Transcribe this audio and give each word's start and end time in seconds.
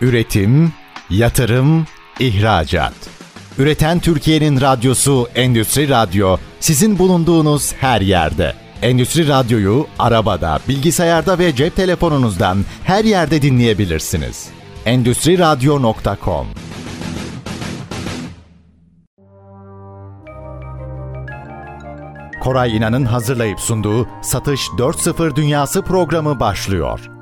Üretim, 0.00 0.72
yatırım, 1.10 1.86
ihracat. 2.20 2.92
Üreten 3.58 3.98
Türkiye'nin 4.00 4.60
radyosu 4.60 5.28
Endüstri 5.34 5.88
Radyo 5.88 6.36
sizin 6.60 6.98
bulunduğunuz 6.98 7.72
her 7.72 8.00
yerde. 8.00 8.54
Endüstri 8.82 9.28
Radyo'yu 9.28 9.86
arabada, 9.98 10.58
bilgisayarda 10.68 11.38
ve 11.38 11.54
cep 11.54 11.76
telefonunuzdan 11.76 12.64
her 12.84 13.04
yerde 13.04 13.42
dinleyebilirsiniz. 13.42 14.48
Endüstri 14.86 15.38
Radyo.com 15.38 16.46
Koray 22.40 22.76
İnan'ın 22.76 23.04
hazırlayıp 23.04 23.60
sunduğu 23.60 24.08
Satış 24.22 24.68
4.0 24.68 25.36
Dünyası 25.36 25.82
programı 25.82 26.40
başlıyor. 26.40 27.19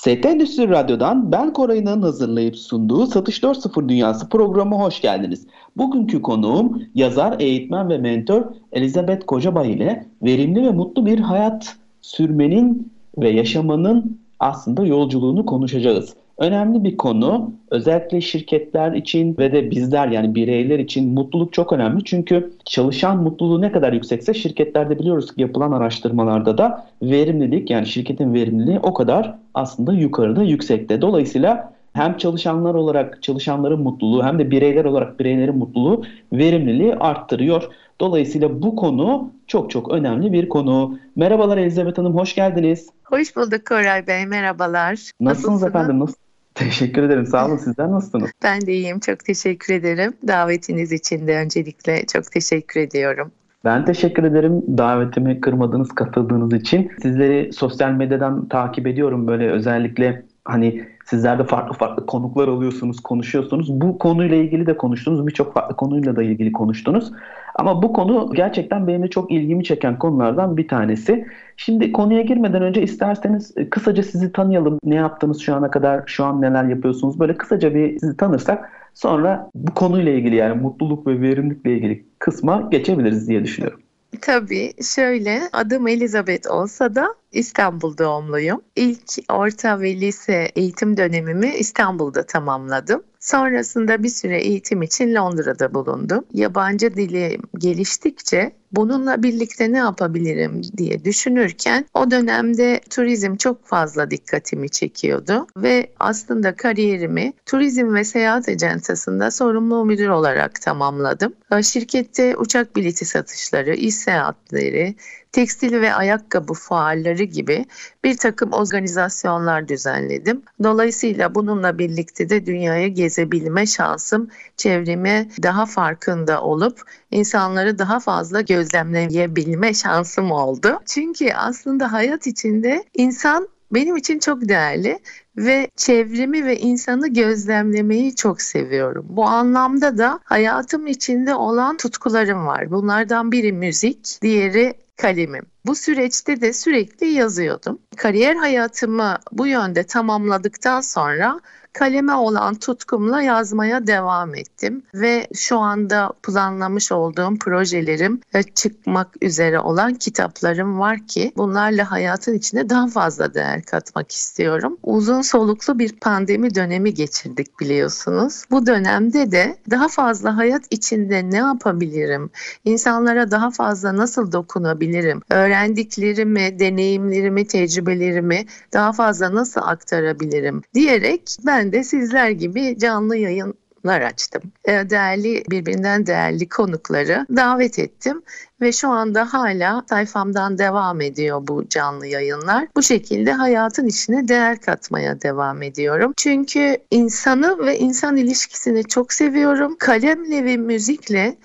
ST 0.00 0.26
Endüstri 0.26 0.68
Radyo'dan 0.68 1.32
ben 1.32 1.52
Koray'ın 1.52 2.02
hazırlayıp 2.02 2.56
sunduğu 2.56 3.06
Satış 3.06 3.42
4.0 3.42 3.88
Dünyası 3.88 4.28
programı 4.28 4.76
hoş 4.76 5.00
geldiniz. 5.00 5.46
Bugünkü 5.76 6.22
konuğum 6.22 6.82
yazar, 6.94 7.40
eğitmen 7.40 7.88
ve 7.88 7.98
mentor 7.98 8.44
Elizabeth 8.72 9.26
Kocabay 9.26 9.72
ile 9.72 10.06
verimli 10.22 10.66
ve 10.66 10.70
mutlu 10.70 11.06
bir 11.06 11.18
hayat 11.18 11.76
sürmenin 12.00 12.92
ve 13.18 13.30
yaşamanın 13.30 14.18
aslında 14.38 14.86
yolculuğunu 14.86 15.46
konuşacağız 15.46 16.14
önemli 16.40 16.84
bir 16.84 16.96
konu. 16.96 17.52
Özellikle 17.70 18.20
şirketler 18.20 18.92
için 18.92 19.36
ve 19.38 19.52
de 19.52 19.70
bizler 19.70 20.08
yani 20.08 20.34
bireyler 20.34 20.78
için 20.78 21.14
mutluluk 21.14 21.52
çok 21.52 21.72
önemli. 21.72 22.04
Çünkü 22.04 22.52
çalışan 22.64 23.22
mutluluğu 23.22 23.60
ne 23.60 23.72
kadar 23.72 23.92
yüksekse 23.92 24.34
şirketlerde 24.34 24.98
biliyoruz 24.98 25.34
ki 25.34 25.40
yapılan 25.42 25.72
araştırmalarda 25.72 26.58
da 26.58 26.86
verimlilik 27.02 27.70
yani 27.70 27.86
şirketin 27.86 28.34
verimliliği 28.34 28.78
o 28.78 28.94
kadar 28.94 29.34
aslında 29.54 29.92
yukarıda 29.92 30.42
yüksekte. 30.42 31.00
Dolayısıyla 31.02 31.72
hem 31.92 32.16
çalışanlar 32.16 32.74
olarak 32.74 33.22
çalışanların 33.22 33.80
mutluluğu 33.80 34.24
hem 34.24 34.38
de 34.38 34.50
bireyler 34.50 34.84
olarak 34.84 35.20
bireylerin 35.20 35.58
mutluluğu 35.58 36.02
verimliliği 36.32 36.94
arttırıyor. 36.94 37.68
Dolayısıyla 38.00 38.62
bu 38.62 38.76
konu 38.76 39.30
çok 39.46 39.70
çok 39.70 39.90
önemli 39.90 40.32
bir 40.32 40.48
konu. 40.48 40.98
Merhabalar 41.16 41.58
Elizabeth 41.58 41.98
Hanım, 41.98 42.14
hoş 42.14 42.34
geldiniz. 42.34 42.88
Hoş 43.04 43.36
bulduk 43.36 43.66
Koray 43.68 44.06
Bey, 44.06 44.26
merhabalar. 44.26 44.90
Nasılsınız, 44.90 45.20
Nasılsınız? 45.20 45.62
efendim? 45.62 46.00
Nasıl? 46.00 46.14
Teşekkür 46.54 47.02
ederim. 47.02 47.26
Sağ 47.26 47.46
olun. 47.46 47.56
Sizler 47.56 47.90
nasılsınız? 47.90 48.30
Ben 48.42 48.60
de 48.60 48.72
iyiyim. 48.72 49.00
Çok 49.00 49.24
teşekkür 49.24 49.74
ederim. 49.74 50.12
Davetiniz 50.28 50.92
için 50.92 51.26
de 51.26 51.36
öncelikle 51.36 52.06
çok 52.06 52.32
teşekkür 52.32 52.80
ediyorum. 52.80 53.32
Ben 53.64 53.84
teşekkür 53.84 54.24
ederim 54.24 54.62
davetimi 54.78 55.40
kırmadığınız, 55.40 55.88
katıldığınız 55.88 56.52
için. 56.52 56.90
Sizleri 57.02 57.52
sosyal 57.52 57.90
medyadan 57.90 58.48
takip 58.48 58.86
ediyorum 58.86 59.26
böyle 59.26 59.50
özellikle 59.50 60.22
hani 60.44 60.84
sizler 61.04 61.38
de 61.38 61.44
farklı 61.44 61.74
farklı 61.74 62.06
konuklar 62.06 62.48
alıyorsunuz, 62.48 63.00
konuşuyorsunuz. 63.00 63.80
Bu 63.80 63.98
konuyla 63.98 64.36
ilgili 64.36 64.66
de 64.66 64.76
konuştunuz, 64.76 65.26
birçok 65.26 65.54
farklı 65.54 65.76
konuyla 65.76 66.16
da 66.16 66.22
ilgili 66.22 66.52
konuştunuz. 66.52 67.12
Ama 67.54 67.82
bu 67.82 67.92
konu 67.92 68.30
gerçekten 68.34 68.86
benim 68.86 69.02
de 69.02 69.08
çok 69.08 69.32
ilgimi 69.32 69.64
çeken 69.64 69.98
konulardan 69.98 70.56
bir 70.56 70.68
tanesi. 70.68 71.26
Şimdi 71.56 71.92
konuya 71.92 72.22
girmeden 72.22 72.62
önce 72.62 72.82
isterseniz 72.82 73.52
e, 73.56 73.70
kısaca 73.70 74.02
sizi 74.02 74.32
tanıyalım. 74.32 74.78
Ne 74.84 74.94
yaptınız 74.94 75.40
şu 75.40 75.54
ana 75.54 75.70
kadar, 75.70 76.02
şu 76.06 76.24
an 76.24 76.42
neler 76.42 76.64
yapıyorsunuz? 76.64 77.20
Böyle 77.20 77.36
kısaca 77.36 77.74
bir 77.74 77.98
sizi 77.98 78.16
tanırsak 78.16 78.70
sonra 78.94 79.50
bu 79.54 79.74
konuyla 79.74 80.12
ilgili 80.12 80.36
yani 80.36 80.60
mutluluk 80.60 81.06
ve 81.06 81.20
verimlilikle 81.20 81.72
ilgili 81.72 82.04
kısma 82.18 82.68
geçebiliriz 82.70 83.28
diye 83.28 83.44
düşünüyorum. 83.44 83.80
Tabii 84.20 84.72
şöyle 84.94 85.40
adım 85.52 85.88
Elizabeth 85.88 86.50
olsa 86.50 86.94
da 86.94 87.14
İstanbul 87.32 87.98
doğumluyum. 87.98 88.60
İlk 88.76 89.30
orta 89.30 89.80
ve 89.80 90.00
lise 90.00 90.50
eğitim 90.56 90.96
dönemimi 90.96 91.54
İstanbul'da 91.54 92.26
tamamladım. 92.26 93.02
Sonrasında 93.20 94.02
bir 94.02 94.08
süre 94.08 94.40
eğitim 94.40 94.82
için 94.82 95.14
Londra'da 95.14 95.74
bulundum. 95.74 96.24
Yabancı 96.32 96.94
dili 96.94 97.38
geliştikçe 97.58 98.52
bununla 98.72 99.22
birlikte 99.22 99.72
ne 99.72 99.78
yapabilirim 99.78 100.62
diye 100.76 101.04
düşünürken 101.04 101.84
o 101.94 102.10
dönemde 102.10 102.80
turizm 102.90 103.36
çok 103.36 103.66
fazla 103.66 104.10
dikkatimi 104.10 104.68
çekiyordu 104.70 105.46
ve 105.56 105.90
aslında 105.98 106.56
kariyerimi 106.56 107.32
turizm 107.46 107.94
ve 107.94 108.04
seyahat 108.04 108.48
ajantasında 108.48 109.30
sorumlu 109.30 109.84
müdür 109.84 110.08
olarak 110.08 110.60
tamamladım. 110.60 111.32
Şirkette 111.62 112.36
uçak 112.36 112.76
bileti 112.76 113.04
satışları, 113.04 113.74
iş 113.74 113.94
seyahatleri, 113.94 114.94
tekstil 115.32 115.80
ve 115.80 115.94
ayakkabı 115.94 116.52
fuarları 116.52 117.22
gibi 117.22 117.64
bir 118.04 118.16
takım 118.16 118.52
organizasyonlar 118.52 119.68
düzenledim. 119.68 120.42
Dolayısıyla 120.62 121.34
bununla 121.34 121.78
birlikte 121.78 122.28
de 122.28 122.46
dünyayı 122.46 122.88
gezebilme 122.88 123.66
şansım 123.66 124.28
çevreme 124.56 125.28
daha 125.42 125.66
farkında 125.66 126.42
olup 126.42 126.82
insanları 127.10 127.78
daha 127.78 128.00
fazla 128.00 128.40
gözlemleyebilme 128.40 129.74
şansım 129.74 130.30
oldu. 130.30 130.80
Çünkü 130.86 131.32
aslında 131.32 131.92
hayat 131.92 132.26
içinde 132.26 132.84
insan 132.94 133.48
benim 133.72 133.96
için 133.96 134.18
çok 134.18 134.48
değerli 134.48 134.98
ve 135.36 135.70
çevremi 135.76 136.46
ve 136.46 136.58
insanı 136.58 137.08
gözlemlemeyi 137.08 138.16
çok 138.16 138.42
seviyorum. 138.42 139.06
Bu 139.08 139.24
anlamda 139.24 139.98
da 139.98 140.20
hayatım 140.24 140.86
içinde 140.86 141.34
olan 141.34 141.76
tutkularım 141.76 142.46
var. 142.46 142.70
Bunlardan 142.70 143.32
biri 143.32 143.52
müzik, 143.52 144.18
diğeri 144.22 144.74
kalemim. 145.00 145.46
Bu 145.66 145.74
süreçte 145.74 146.40
de 146.40 146.52
sürekli 146.52 147.06
yazıyordum. 147.06 147.78
Kariyer 147.96 148.36
hayatımı 148.36 149.18
bu 149.32 149.46
yönde 149.46 149.84
tamamladıktan 149.84 150.80
sonra 150.80 151.40
kaleme 151.72 152.14
olan 152.14 152.54
tutkumla 152.54 153.22
yazmaya 153.22 153.86
devam 153.86 154.34
ettim 154.34 154.82
ve 154.94 155.26
şu 155.34 155.58
anda 155.58 156.12
planlamış 156.22 156.92
olduğum 156.92 157.38
projelerim 157.40 158.20
ve 158.34 158.42
çıkmak 158.42 159.08
üzere 159.22 159.60
olan 159.60 159.94
kitaplarım 159.94 160.78
var 160.78 161.06
ki 161.06 161.32
bunlarla 161.36 161.90
hayatın 161.90 162.34
içine 162.34 162.68
daha 162.68 162.88
fazla 162.88 163.34
değer 163.34 163.62
katmak 163.62 164.12
istiyorum. 164.12 164.76
Uzun 164.82 165.22
soluklu 165.22 165.78
bir 165.78 165.92
pandemi 165.92 166.54
dönemi 166.54 166.94
geçirdik 166.94 167.60
biliyorsunuz. 167.60 168.44
Bu 168.50 168.66
dönemde 168.66 169.32
de 169.32 169.56
daha 169.70 169.88
fazla 169.88 170.36
hayat 170.36 170.62
içinde 170.70 171.30
ne 171.30 171.36
yapabilirim? 171.36 172.30
İnsanlara 172.64 173.30
daha 173.30 173.50
fazla 173.50 173.96
nasıl 173.96 174.32
dokunabilirim? 174.32 175.22
Öğrendiklerimi, 175.30 176.58
deneyimlerimi, 176.58 177.46
tecrübelerimi 177.46 178.46
daha 178.72 178.92
fazla 178.92 179.34
nasıl 179.34 179.60
aktarabilirim 179.64 180.62
diyerek 180.74 181.36
ben 181.46 181.59
ben 181.60 181.72
de 181.72 181.84
sizler 181.84 182.30
gibi 182.30 182.78
canlı 182.78 183.16
yayınlar 183.16 184.00
açtım. 184.00 184.42
Ee, 184.64 184.90
değerli 184.90 185.44
birbirinden 185.50 186.06
değerli 186.06 186.48
konukları 186.48 187.26
davet 187.36 187.78
ettim 187.78 188.22
ve 188.60 188.72
şu 188.72 188.88
anda 188.88 189.32
hala 189.32 189.84
sayfamdan 189.88 190.58
devam 190.58 191.00
ediyor 191.00 191.46
bu 191.48 191.68
canlı 191.68 192.06
yayınlar. 192.06 192.68
Bu 192.76 192.82
şekilde 192.82 193.32
hayatın 193.32 193.86
içine 193.86 194.28
değer 194.28 194.60
katmaya 194.60 195.22
devam 195.22 195.62
ediyorum. 195.62 196.12
Çünkü 196.16 196.76
insanı 196.90 197.66
ve 197.66 197.78
insan 197.78 198.16
ilişkisini 198.16 198.84
çok 198.84 199.12
seviyorum. 199.12 199.76
Kalemle 199.78 200.44
ve 200.44 200.56
müzikle 200.56 201.36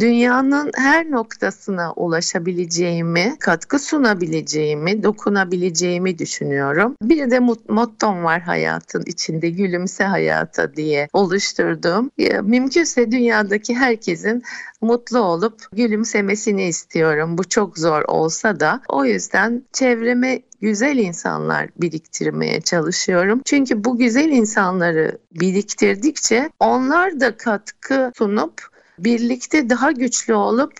dünyanın 0.00 0.70
her 0.74 1.10
noktasına 1.10 1.92
ulaşabileceğimi, 1.92 3.36
katkı 3.40 3.78
sunabileceğimi, 3.78 5.02
dokunabileceğimi 5.02 6.18
düşünüyorum. 6.18 6.96
Bir 7.02 7.30
de 7.30 7.38
mottom 7.68 8.24
var 8.24 8.40
hayatın 8.40 9.02
içinde 9.06 9.50
gülümse 9.50 10.04
hayata 10.04 10.76
diye 10.76 11.08
oluşturduğum. 11.12 12.10
Mümkünse 12.42 13.12
dünyadaki 13.12 13.74
herkesin 13.74 14.42
mutlu 14.80 15.18
olup 15.18 15.60
gülümsemesini 15.72 16.64
istiyorum. 16.64 17.38
Bu 17.38 17.44
çok 17.44 17.78
zor 17.78 18.02
olsa 18.02 18.60
da 18.60 18.80
o 18.88 19.04
yüzden 19.04 19.62
çevreme 19.72 20.42
güzel 20.60 20.96
insanlar 20.96 21.68
biriktirmeye 21.76 22.60
çalışıyorum. 22.60 23.40
Çünkü 23.44 23.84
bu 23.84 23.98
güzel 23.98 24.28
insanları 24.28 25.18
biriktirdikçe 25.40 26.50
onlar 26.60 27.20
da 27.20 27.36
katkı 27.36 28.12
sunup 28.18 28.71
birlikte 28.98 29.68
daha 29.68 29.92
güçlü 29.92 30.34
olup 30.34 30.72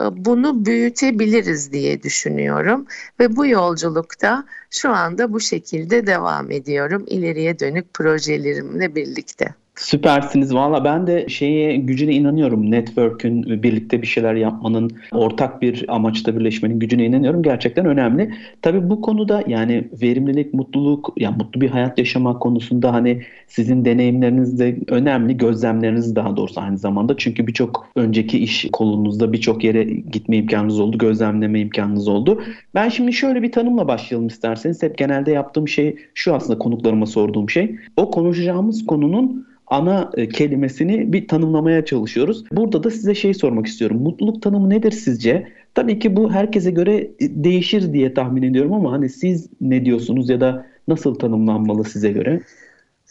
e, 0.00 0.02
bunu 0.24 0.66
büyütebiliriz 0.66 1.72
diye 1.72 2.02
düşünüyorum 2.02 2.86
ve 3.20 3.36
bu 3.36 3.46
yolculukta 3.46 4.44
şu 4.70 4.90
anda 4.90 5.32
bu 5.32 5.40
şekilde 5.40 6.06
devam 6.06 6.50
ediyorum 6.50 7.04
ileriye 7.06 7.58
dönük 7.58 7.94
projelerimle 7.94 8.94
birlikte. 8.94 9.54
Süpersiniz. 9.76 10.54
Valla 10.54 10.84
ben 10.84 11.06
de 11.06 11.28
şeye 11.28 11.76
gücüne 11.76 12.14
inanıyorum. 12.14 12.70
Network'ün 12.70 13.62
birlikte 13.62 14.02
bir 14.02 14.06
şeyler 14.06 14.34
yapmanın, 14.34 14.90
ortak 15.12 15.62
bir 15.62 15.84
amaçta 15.88 16.38
birleşmenin 16.38 16.78
gücüne 16.78 17.06
inanıyorum. 17.06 17.42
Gerçekten 17.42 17.86
önemli. 17.86 18.34
Tabii 18.62 18.90
bu 18.90 19.00
konuda 19.00 19.44
yani 19.46 19.88
verimlilik, 20.02 20.54
mutluluk, 20.54 21.12
yani 21.16 21.36
mutlu 21.36 21.60
bir 21.60 21.70
hayat 21.70 21.98
yaşamak 21.98 22.40
konusunda 22.40 22.92
hani 22.92 23.22
sizin 23.46 23.84
deneyimleriniz 23.84 24.58
de 24.58 24.76
önemli. 24.88 25.36
Gözlemleriniz 25.36 26.16
daha 26.16 26.36
doğrusu 26.36 26.60
aynı 26.60 26.78
zamanda. 26.78 27.16
Çünkü 27.16 27.46
birçok 27.46 27.88
önceki 27.96 28.38
iş 28.38 28.66
kolunuzda 28.72 29.32
birçok 29.32 29.64
yere 29.64 29.84
gitme 29.84 30.36
imkanınız 30.36 30.80
oldu, 30.80 30.98
gözlemleme 30.98 31.60
imkanınız 31.60 32.08
oldu. 32.08 32.42
Ben 32.74 32.88
şimdi 32.88 33.12
şöyle 33.12 33.42
bir 33.42 33.52
tanımla 33.52 33.88
başlayalım 33.88 34.26
isterseniz. 34.26 34.82
Hep 34.82 34.98
genelde 34.98 35.32
yaptığım 35.32 35.68
şey 35.68 35.96
şu 36.14 36.34
aslında 36.34 36.58
konuklarıma 36.58 37.06
sorduğum 37.06 37.50
şey. 37.50 37.76
O 37.96 38.10
konuşacağımız 38.10 38.86
konunun 38.86 39.46
ana 39.66 40.10
e, 40.14 40.28
kelimesini 40.28 41.12
bir 41.12 41.28
tanımlamaya 41.28 41.84
çalışıyoruz. 41.84 42.44
Burada 42.52 42.84
da 42.84 42.90
size 42.90 43.14
şey 43.14 43.34
sormak 43.34 43.66
istiyorum. 43.66 44.02
Mutluluk 44.02 44.42
tanımı 44.42 44.70
nedir 44.70 44.92
sizce? 44.92 45.48
Tabii 45.74 45.98
ki 45.98 46.16
bu 46.16 46.32
herkese 46.32 46.70
göre 46.70 46.96
e, 46.96 47.44
değişir 47.44 47.92
diye 47.92 48.14
tahmin 48.14 48.42
ediyorum 48.42 48.72
ama 48.72 48.92
hani 48.92 49.08
siz 49.08 49.48
ne 49.60 49.84
diyorsunuz 49.84 50.28
ya 50.28 50.40
da 50.40 50.66
nasıl 50.88 51.14
tanımlanmalı 51.14 51.84
size 51.84 52.12
göre? 52.12 52.40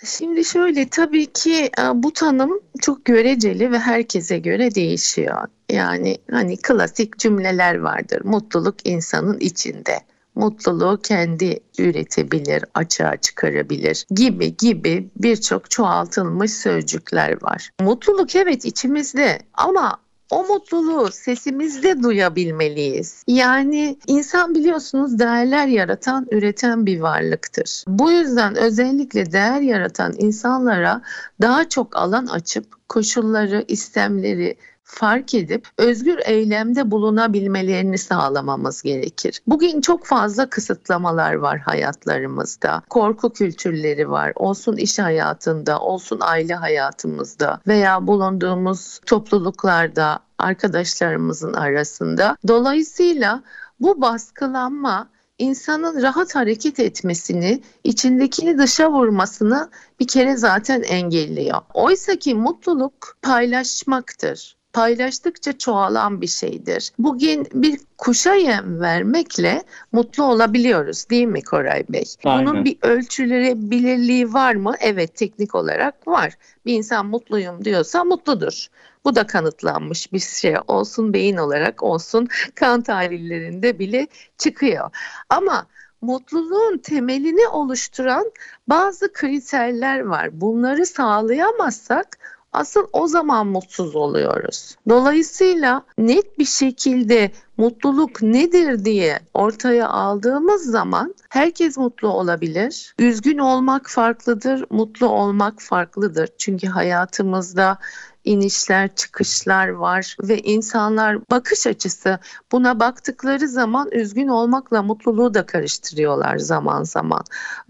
Şimdi 0.06 0.46
şöyle 0.46 0.88
tabii 0.88 1.26
ki 1.26 1.54
e, 1.54 2.04
bu 2.04 2.14
tanım 2.14 2.60
çok 2.82 3.06
göreceli 3.06 3.72
ve 3.72 3.80
herkese 3.80 4.40
göre 4.40 4.76
değişiyor. 4.76 5.48
Yani 5.72 6.18
hani 6.32 6.58
klasik 6.58 7.18
cümleler 7.18 7.76
vardır. 7.76 8.22
Mutluluk 8.24 8.76
insanın 8.88 9.40
içinde 9.40 10.00
mutluluğu 10.36 11.00
kendi 11.04 11.60
üretebilir, 11.80 12.66
açığa 12.74 13.18
çıkarabilir 13.18 14.06
gibi 14.12 14.58
gibi 14.58 15.10
birçok 15.16 15.72
çoğaltılmış 15.72 16.54
sözcükler 16.54 17.44
var. 17.44 17.70
Mutluluk 17.82 18.36
evet 18.36 18.66
içimizde 18.66 19.40
ama 19.54 19.98
o 20.32 20.44
mutluluğu 20.44 21.12
sesimizde 21.12 22.04
duyabilmeliyiz. 22.04 23.24
Yani 23.28 23.98
insan 24.08 24.56
biliyorsunuz 24.56 25.20
değerler 25.20 25.68
yaratan, 25.68 26.28
üreten 26.32 26.86
bir 26.86 27.00
varlıktır. 27.00 27.84
Bu 27.88 28.12
yüzden 28.12 28.56
özellikle 28.56 29.32
değer 29.32 29.62
yaratan 29.62 30.14
insanlara 30.18 31.02
daha 31.42 31.70
çok 31.70 31.96
alan 31.96 32.26
açıp 32.26 32.90
koşulları, 32.90 33.66
istemleri, 33.68 34.58
fark 34.86 35.34
edip 35.34 35.68
özgür 35.78 36.20
eylemde 36.26 36.92
bulunabilmelerini 36.92 37.98
sağlamamız 37.98 38.82
gerekir. 38.82 39.42
Bugün 39.48 39.82
çok 39.82 40.06
fazla 40.06 40.50
kısıtlamalar 40.50 41.34
var 41.34 41.60
hayatlarımızda. 41.60 42.82
Korku 42.90 43.34
kültürleri 43.34 44.10
var. 44.10 44.34
Olsun 44.36 44.78
iş 44.78 45.00
hayatında, 45.00 45.80
olsun 45.80 46.20
aile 46.22 46.56
hayatımızda 46.56 47.62
veya 47.68 48.08
bulunduğumuz 48.08 49.00
topluluklarda, 49.06 50.20
arkadaşlarımızın 50.38 51.54
arasında. 51.54 52.38
Dolayısıyla 52.48 53.44
bu 53.80 54.02
baskılanma 54.02 55.10
insanın 55.38 56.02
rahat 56.02 56.36
hareket 56.36 56.80
etmesini, 56.80 57.62
içindekini 57.84 58.58
dışa 58.58 58.92
vurmasını 58.92 59.70
bir 60.00 60.08
kere 60.08 60.38
zaten 60.38 60.82
engelliyor. 60.82 61.62
Oysa 61.74 62.16
ki 62.16 62.36
mutluluk 62.36 63.18
paylaşmaktır 63.22 64.56
paylaştıkça 64.76 65.58
çoğalan 65.58 66.22
bir 66.22 66.28
şeydir. 66.28 66.92
Bugün 67.00 67.48
bir 67.54 67.80
kuşa 67.98 68.34
yem 68.34 68.82
vermekle 68.82 69.64
mutlu 69.92 70.24
olabiliyoruz 70.24 71.10
değil 71.10 71.28
mi 71.28 71.44
Koray 71.44 71.84
Bey? 71.90 72.04
Aynen. 72.26 72.46
Bunun 72.46 72.66
bir 72.66 72.78
ölçülebilirliği 72.82 74.34
var 74.34 74.56
mı? 74.56 74.74
Evet 74.80 75.16
teknik 75.16 75.56
olarak 75.56 76.08
var. 76.08 76.34
Bir 76.66 76.74
insan 76.74 77.06
mutluyum 77.06 77.66
diyorsa 77.66 78.04
mutludur. 78.04 78.68
Bu 79.06 79.16
da 79.16 79.28
kanıtlanmış 79.28 80.14
bir 80.14 80.20
şey 80.20 80.56
olsun 80.68 81.14
beyin 81.14 81.38
olarak 81.38 81.84
olsun 81.84 82.28
kan 82.56 82.82
tahlillerinde 82.82 83.80
bile 83.80 84.08
çıkıyor. 84.38 84.90
Ama 85.30 85.68
mutluluğun 86.02 86.78
temelini 86.78 87.48
oluşturan 87.48 88.32
bazı 88.68 89.14
kriterler 89.14 90.00
var. 90.00 90.42
Bunları 90.42 90.86
sağlayamazsak 90.86 92.18
asıl 92.56 92.88
o 92.94 93.08
zaman 93.08 93.48
mutsuz 93.48 93.96
oluyoruz. 93.96 94.76
Dolayısıyla 94.90 95.84
net 95.98 96.40
bir 96.40 96.46
şekilde 96.46 97.32
mutluluk 97.58 98.22
nedir 98.22 98.86
diye 98.86 99.20
ortaya 99.34 99.90
aldığımız 99.90 100.64
zaman 100.64 101.16
herkes 101.30 101.78
mutlu 101.78 102.08
olabilir. 102.08 102.96
Üzgün 103.00 103.38
olmak 103.38 103.90
farklıdır, 103.90 104.66
mutlu 104.70 105.08
olmak 105.08 105.62
farklıdır. 105.62 106.30
Çünkü 106.38 106.68
hayatımızda 106.68 107.78
inişler, 108.26 108.96
çıkışlar 108.96 109.68
var 109.68 110.18
ve 110.24 110.40
insanlar 110.40 111.30
bakış 111.32 111.68
açısı 111.68 112.20
buna 112.52 112.80
baktıkları 112.80 113.48
zaman 113.48 113.90
üzgün 113.92 114.28
olmakla 114.28 114.84
mutluluğu 114.84 115.34
da 115.34 115.46
karıştırıyorlar 115.46 116.38
zaman 116.38 116.84
zaman. 116.84 117.24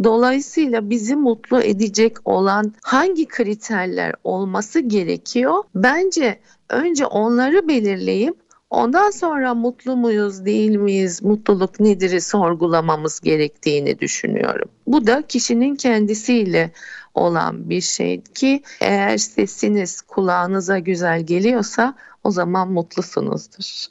Dolayısıyla 0.04 0.90
bizi 0.90 1.16
mutlu 1.16 1.62
edecek 1.62 2.18
olan 2.26 2.74
hangi 2.82 3.26
kriterler 3.26 4.14
olması 4.24 4.80
gerekiyor? 4.80 5.64
Bence 5.76 6.40
önce 6.70 7.06
onları 7.06 7.68
belirleyip 7.68 8.46
Ondan 8.70 9.12
sonra 9.12 9.54
mutlu 9.54 9.96
muyuz, 9.96 10.46
değil 10.46 10.76
miyiz, 10.76 11.24
mutluluk 11.24 11.80
nedir'i 11.80 12.22
sorgulamamız 12.22 13.20
gerektiğini 13.20 14.00
düşünüyorum. 14.00 14.70
Bu 14.88 15.08
da 15.08 15.22
kişinin 15.22 15.76
kendisiyle 15.76 16.72
olan 17.16 17.70
bir 17.70 17.82
şey 17.82 18.22
ki 18.22 18.62
eğer 18.82 19.18
sesiniz 19.18 20.02
kulağınıza 20.02 20.80
güzel 20.80 21.22
geliyorsa 21.22 21.96
o 22.24 22.32
zaman 22.32 22.72
mutlusunuzdur. 22.72 23.86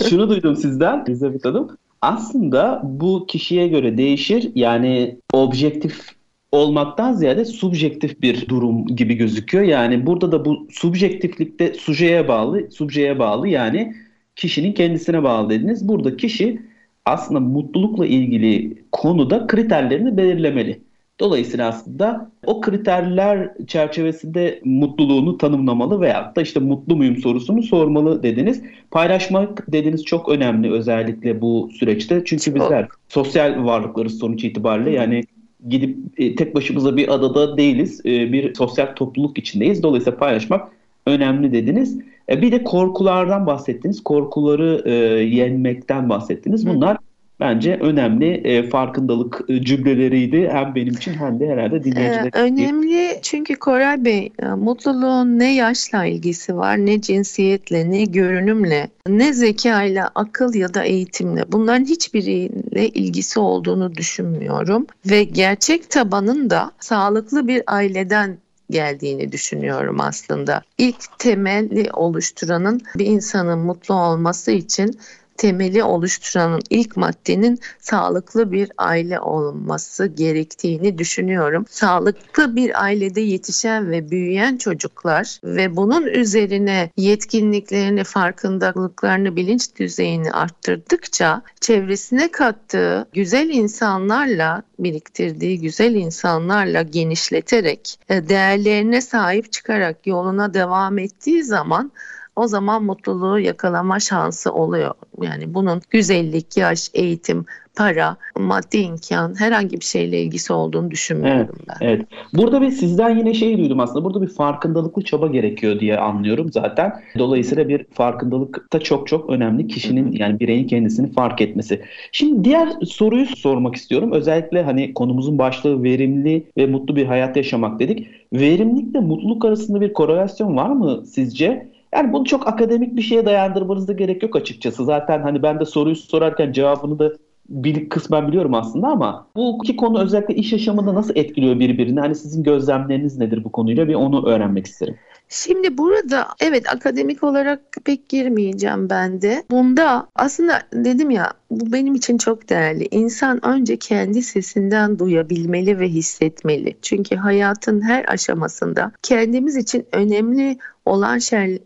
Şunu 0.08 0.30
duydum 0.30 0.56
sizden 0.56 1.04
Elizabeth 1.08 1.44
Hanım. 1.44 1.76
Aslında 2.02 2.80
bu 2.84 3.26
kişiye 3.26 3.68
göre 3.68 3.98
değişir. 3.98 4.50
Yani 4.54 5.18
objektif 5.32 6.18
olmaktan 6.52 7.12
ziyade 7.12 7.44
subjektif 7.44 8.22
bir 8.22 8.48
durum 8.48 8.86
gibi 8.86 9.14
gözüküyor. 9.14 9.64
Yani 9.64 10.06
burada 10.06 10.32
da 10.32 10.44
bu 10.44 10.66
subjektiflikte 10.70 11.74
sujeye 11.74 12.28
bağlı, 12.28 12.70
subjeye 12.70 13.18
bağlı 13.18 13.48
yani 13.48 13.94
kişinin 14.36 14.72
kendisine 14.72 15.22
bağlı 15.22 15.50
dediniz. 15.50 15.88
Burada 15.88 16.16
kişi 16.16 16.62
aslında 17.04 17.40
mutlulukla 17.40 18.06
ilgili 18.06 18.82
konuda 18.92 19.46
kriterlerini 19.46 20.16
belirlemeli. 20.16 20.80
Dolayısıyla 21.20 21.68
aslında 21.68 22.30
o 22.46 22.60
kriterler 22.60 23.50
çerçevesinde 23.66 24.60
mutluluğunu 24.64 25.38
tanımlamalı 25.38 26.00
veya 26.00 26.32
da 26.36 26.42
işte 26.42 26.60
mutlu 26.60 26.96
muyum 26.96 27.16
sorusunu 27.16 27.62
sormalı 27.62 28.22
dediniz. 28.22 28.62
Paylaşmak 28.90 29.72
dediniz 29.72 30.04
çok 30.04 30.28
önemli 30.28 30.72
özellikle 30.72 31.40
bu 31.40 31.70
süreçte. 31.72 32.22
Çünkü 32.24 32.54
bizler 32.54 32.88
sosyal 33.08 33.64
varlıklarız 33.64 34.18
sonuç 34.18 34.44
itibariyle. 34.44 34.90
Yani 34.90 35.22
gidip 35.68 35.98
e, 36.18 36.34
tek 36.34 36.54
başımıza 36.54 36.96
bir 36.96 37.14
adada 37.14 37.56
değiliz. 37.56 38.00
E, 38.06 38.32
bir 38.32 38.54
sosyal 38.54 38.86
topluluk 38.86 39.38
içindeyiz. 39.38 39.82
Dolayısıyla 39.82 40.18
paylaşmak 40.18 40.68
önemli 41.06 41.52
dediniz. 41.52 41.98
E, 42.30 42.42
bir 42.42 42.52
de 42.52 42.64
korkulardan 42.64 43.46
bahsettiniz. 43.46 44.04
Korkuları 44.04 44.82
e, 44.84 44.92
yenmekten 45.24 46.08
bahsettiniz. 46.08 46.66
Bunlar 46.66 46.98
bence 47.40 47.78
önemli 47.80 48.34
e, 48.34 48.68
farkındalık 48.68 49.40
e, 49.48 49.62
cümleleriydi. 49.62 50.48
Hem 50.52 50.74
benim 50.74 50.94
için 50.94 51.14
hem 51.14 51.40
de 51.40 51.48
herhalde 51.48 51.84
dinleyiciler 51.84 52.30
ee, 52.34 52.40
Önemli 52.40 53.18
çünkü 53.22 53.54
Koray 53.54 54.04
Bey 54.04 54.32
e, 54.42 54.46
mutluluğun 54.46 55.38
ne 55.38 55.54
yaşla 55.54 56.04
ilgisi 56.04 56.56
var, 56.56 56.76
ne 56.76 57.00
cinsiyetle, 57.00 57.90
ne 57.90 58.04
görünümle, 58.04 58.88
ne 59.08 59.32
zekayla, 59.32 60.10
akıl 60.14 60.54
ya 60.54 60.74
da 60.74 60.82
eğitimle 60.82 61.44
bunların 61.52 61.84
hiçbiriyle 61.84 62.88
ilgisi 62.88 63.40
olduğunu 63.40 63.94
düşünmüyorum. 63.94 64.86
Ve 65.06 65.24
gerçek 65.24 65.90
tabanın 65.90 66.50
da 66.50 66.70
sağlıklı 66.80 67.48
bir 67.48 67.62
aileden 67.66 68.38
geldiğini 68.70 69.32
düşünüyorum 69.32 70.00
aslında. 70.00 70.62
İlk 70.78 71.18
temeli 71.18 71.90
oluşturanın 71.92 72.80
bir 72.94 73.06
insanın 73.06 73.58
mutlu 73.58 73.94
olması 73.94 74.50
için 74.50 74.98
temeli 75.38 75.82
oluşturanın 75.82 76.60
ilk 76.70 76.96
maddenin 76.96 77.60
sağlıklı 77.78 78.52
bir 78.52 78.72
aile 78.78 79.20
olması 79.20 80.06
gerektiğini 80.06 80.98
düşünüyorum. 80.98 81.64
Sağlıklı 81.68 82.56
bir 82.56 82.82
ailede 82.82 83.20
yetişen 83.20 83.90
ve 83.90 84.10
büyüyen 84.10 84.56
çocuklar 84.56 85.40
ve 85.44 85.76
bunun 85.76 86.06
üzerine 86.06 86.90
yetkinliklerini, 86.96 88.04
farkındalıklarını, 88.04 89.36
bilinç 89.36 89.76
düzeyini 89.76 90.32
arttırdıkça 90.32 91.42
çevresine 91.60 92.30
kattığı 92.30 93.08
güzel 93.12 93.48
insanlarla 93.48 94.62
biriktirdiği 94.78 95.60
güzel 95.60 95.94
insanlarla 95.94 96.82
genişleterek 96.82 98.00
e, 98.08 98.28
değerlerine 98.28 99.00
sahip 99.00 99.52
çıkarak 99.52 100.06
yoluna 100.06 100.54
devam 100.54 100.98
ettiği 100.98 101.44
zaman 101.44 101.92
o 102.38 102.46
zaman 102.46 102.84
mutluluğu 102.84 103.38
yakalama 103.38 104.00
şansı 104.00 104.52
oluyor. 104.52 104.94
Yani 105.22 105.54
bunun 105.54 105.82
güzellik, 105.90 106.56
yaş, 106.56 106.90
eğitim, 106.94 107.46
para, 107.78 108.16
maddi 108.38 108.78
imkan 108.78 109.40
herhangi 109.40 109.80
bir 109.80 109.84
şeyle 109.84 110.22
ilgisi 110.22 110.52
olduğunu 110.52 110.90
düşünmüyorum 110.90 111.56
evet, 111.58 111.68
ben. 111.80 111.86
Evet. 111.86 112.06
Burada 112.34 112.62
bir 112.62 112.70
sizden 112.70 113.18
yine 113.18 113.34
şey 113.34 113.58
duydum 113.58 113.80
aslında. 113.80 114.04
Burada 114.04 114.22
bir 114.22 114.28
farkındalıklı 114.28 115.04
çaba 115.04 115.26
gerekiyor 115.26 115.80
diye 115.80 115.98
anlıyorum 115.98 116.52
zaten. 116.52 116.92
Dolayısıyla 117.18 117.68
bir 117.68 117.84
farkındalık 117.84 118.72
da 118.72 118.80
çok 118.80 119.08
çok 119.08 119.30
önemli. 119.30 119.68
Kişinin 119.68 120.12
yani 120.12 120.40
bireyin 120.40 120.66
kendisini 120.66 121.12
fark 121.12 121.40
etmesi. 121.40 121.82
Şimdi 122.12 122.44
diğer 122.44 122.68
soruyu 122.86 123.26
sormak 123.26 123.74
istiyorum. 123.74 124.12
Özellikle 124.12 124.62
hani 124.62 124.94
konumuzun 124.94 125.38
başlığı 125.38 125.82
verimli 125.82 126.46
ve 126.56 126.66
mutlu 126.66 126.96
bir 126.96 127.06
hayat 127.06 127.36
yaşamak 127.36 127.80
dedik. 127.80 128.06
Verimlilikle 128.32 129.00
mutluluk 129.00 129.44
arasında 129.44 129.80
bir 129.80 129.92
korelasyon 129.92 130.56
var 130.56 130.70
mı 130.70 131.02
sizce? 131.06 131.77
Yani 131.94 132.12
bunu 132.12 132.24
çok 132.24 132.48
akademik 132.48 132.96
bir 132.96 133.02
şeye 133.02 133.26
dayandırmanıza 133.26 133.92
gerek 133.92 134.22
yok 134.22 134.36
açıkçası. 134.36 134.84
Zaten 134.84 135.22
hani 135.22 135.42
ben 135.42 135.60
de 135.60 135.64
soruyu 135.64 135.96
sorarken 135.96 136.52
cevabını 136.52 136.98
da 136.98 137.12
bil, 137.48 137.88
kısmen 137.88 138.28
biliyorum 138.28 138.54
aslında 138.54 138.88
ama 138.88 139.26
bu 139.36 139.58
iki 139.64 139.76
konu 139.76 140.00
özellikle 140.02 140.34
iş 140.34 140.52
yaşamında 140.52 140.94
nasıl 140.94 141.16
etkiliyor 141.16 141.60
birbirini? 141.60 142.00
Hani 142.00 142.14
sizin 142.14 142.42
gözlemleriniz 142.42 143.18
nedir 143.18 143.44
bu 143.44 143.52
konuyla 143.52 143.88
bir 143.88 143.94
onu 143.94 144.26
öğrenmek 144.26 144.66
isterim. 144.66 144.96
Şimdi 145.28 145.78
burada 145.78 146.28
evet 146.40 146.74
akademik 146.74 147.24
olarak 147.24 147.60
pek 147.84 148.08
girmeyeceğim 148.08 148.90
ben 148.90 149.22
de. 149.22 149.44
Bunda 149.50 150.06
aslında 150.14 150.62
dedim 150.72 151.10
ya 151.10 151.32
bu 151.50 151.72
benim 151.72 151.94
için 151.94 152.18
çok 152.18 152.48
değerli. 152.48 152.88
İnsan 152.90 153.46
önce 153.46 153.76
kendi 153.76 154.22
sesinden 154.22 154.98
duyabilmeli 154.98 155.78
ve 155.78 155.88
hissetmeli. 155.88 156.76
Çünkü 156.82 157.16
hayatın 157.16 157.80
her 157.80 158.04
aşamasında 158.08 158.92
kendimiz 159.02 159.56
için 159.56 159.86
önemli 159.92 160.58
olan 160.84 161.18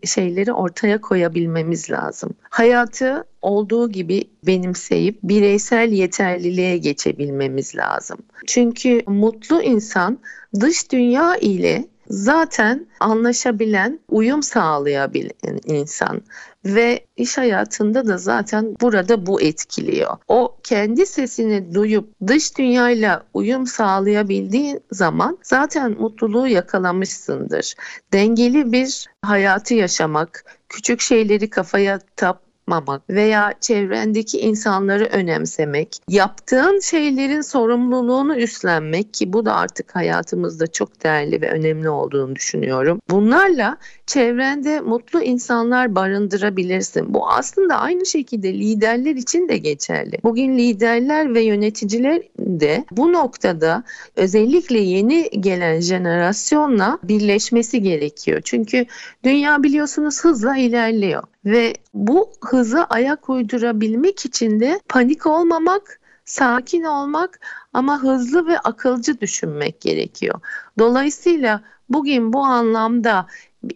şeyleri 0.03 0.53
ortaya 0.53 1.01
koyabilmemiz 1.01 1.91
lazım. 1.91 2.33
Hayatı 2.49 3.23
olduğu 3.41 3.91
gibi 3.91 4.23
benimseyip 4.47 5.19
bireysel 5.23 5.91
yeterliliğe 5.91 6.77
geçebilmemiz 6.77 7.75
lazım. 7.75 8.17
Çünkü 8.47 9.01
mutlu 9.07 9.61
insan 9.61 10.19
dış 10.59 10.91
dünya 10.91 11.35
ile 11.35 11.85
zaten 12.09 12.87
anlaşabilen, 12.99 13.99
uyum 14.09 14.43
sağlayabilen 14.43 15.59
insan 15.65 16.21
ve 16.65 17.05
iş 17.17 17.37
hayatında 17.37 18.07
da 18.07 18.17
zaten 18.17 18.75
burada 18.81 19.25
bu 19.25 19.41
etkiliyor. 19.41 20.17
O 20.27 20.57
kendi 20.63 21.05
sesini 21.05 21.73
duyup 21.73 22.09
dış 22.27 22.57
dünyayla 22.57 23.23
uyum 23.33 23.67
sağlayabildiğin 23.67 24.79
zaman 24.91 25.37
zaten 25.43 25.91
mutluluğu 25.91 26.47
yakalamışsındır. 26.47 27.75
Dengeli 28.13 28.71
bir 28.71 29.05
hayatı 29.21 29.73
yaşamak, 29.73 30.45
küçük 30.69 31.01
şeyleri 31.01 31.49
kafaya 31.49 31.99
tap 32.15 32.42
yapmamak 32.67 33.09
veya 33.09 33.53
çevrendeki 33.61 34.39
insanları 34.39 35.05
önemsemek, 35.05 35.97
yaptığın 36.09 36.79
şeylerin 36.79 37.41
sorumluluğunu 37.41 38.35
üstlenmek 38.35 39.13
ki 39.13 39.33
bu 39.33 39.45
da 39.45 39.55
artık 39.55 39.95
hayatımızda 39.95 40.67
çok 40.67 41.03
değerli 41.03 41.41
ve 41.41 41.49
önemli 41.49 41.89
olduğunu 41.89 42.35
düşünüyorum. 42.35 42.99
Bunlarla 43.09 43.77
çevrende 44.05 44.79
mutlu 44.79 45.21
insanlar 45.21 45.95
barındırabilirsin. 45.95 47.13
Bu 47.13 47.29
aslında 47.29 47.75
aynı 47.75 48.05
şekilde 48.05 48.53
liderler 48.53 49.15
için 49.15 49.49
de 49.49 49.57
geçerli. 49.57 50.17
Bugün 50.23 50.57
liderler 50.57 51.33
ve 51.33 51.41
yöneticiler 51.41 52.21
de 52.39 52.85
bu 52.91 53.13
noktada 53.13 53.83
özellikle 54.15 54.79
yeni 54.79 55.29
gelen 55.39 55.79
jenerasyonla 55.79 56.99
birleşmesi 57.03 57.81
gerekiyor. 57.81 58.41
Çünkü 58.43 58.85
dünya 59.23 59.63
biliyorsunuz 59.63 60.23
hızla 60.23 60.57
ilerliyor 60.57 61.23
ve 61.45 61.73
bu 61.93 62.31
hıza 62.41 62.83
ayak 62.83 63.29
uydurabilmek 63.29 64.25
için 64.25 64.59
de 64.59 64.79
panik 64.89 65.27
olmamak, 65.27 65.99
sakin 66.25 66.83
olmak 66.83 67.39
ama 67.73 68.03
hızlı 68.03 68.47
ve 68.47 68.59
akılcı 68.59 69.21
düşünmek 69.21 69.81
gerekiyor. 69.81 70.39
Dolayısıyla 70.79 71.61
bugün 71.89 72.33
bu 72.33 72.43
anlamda 72.43 73.27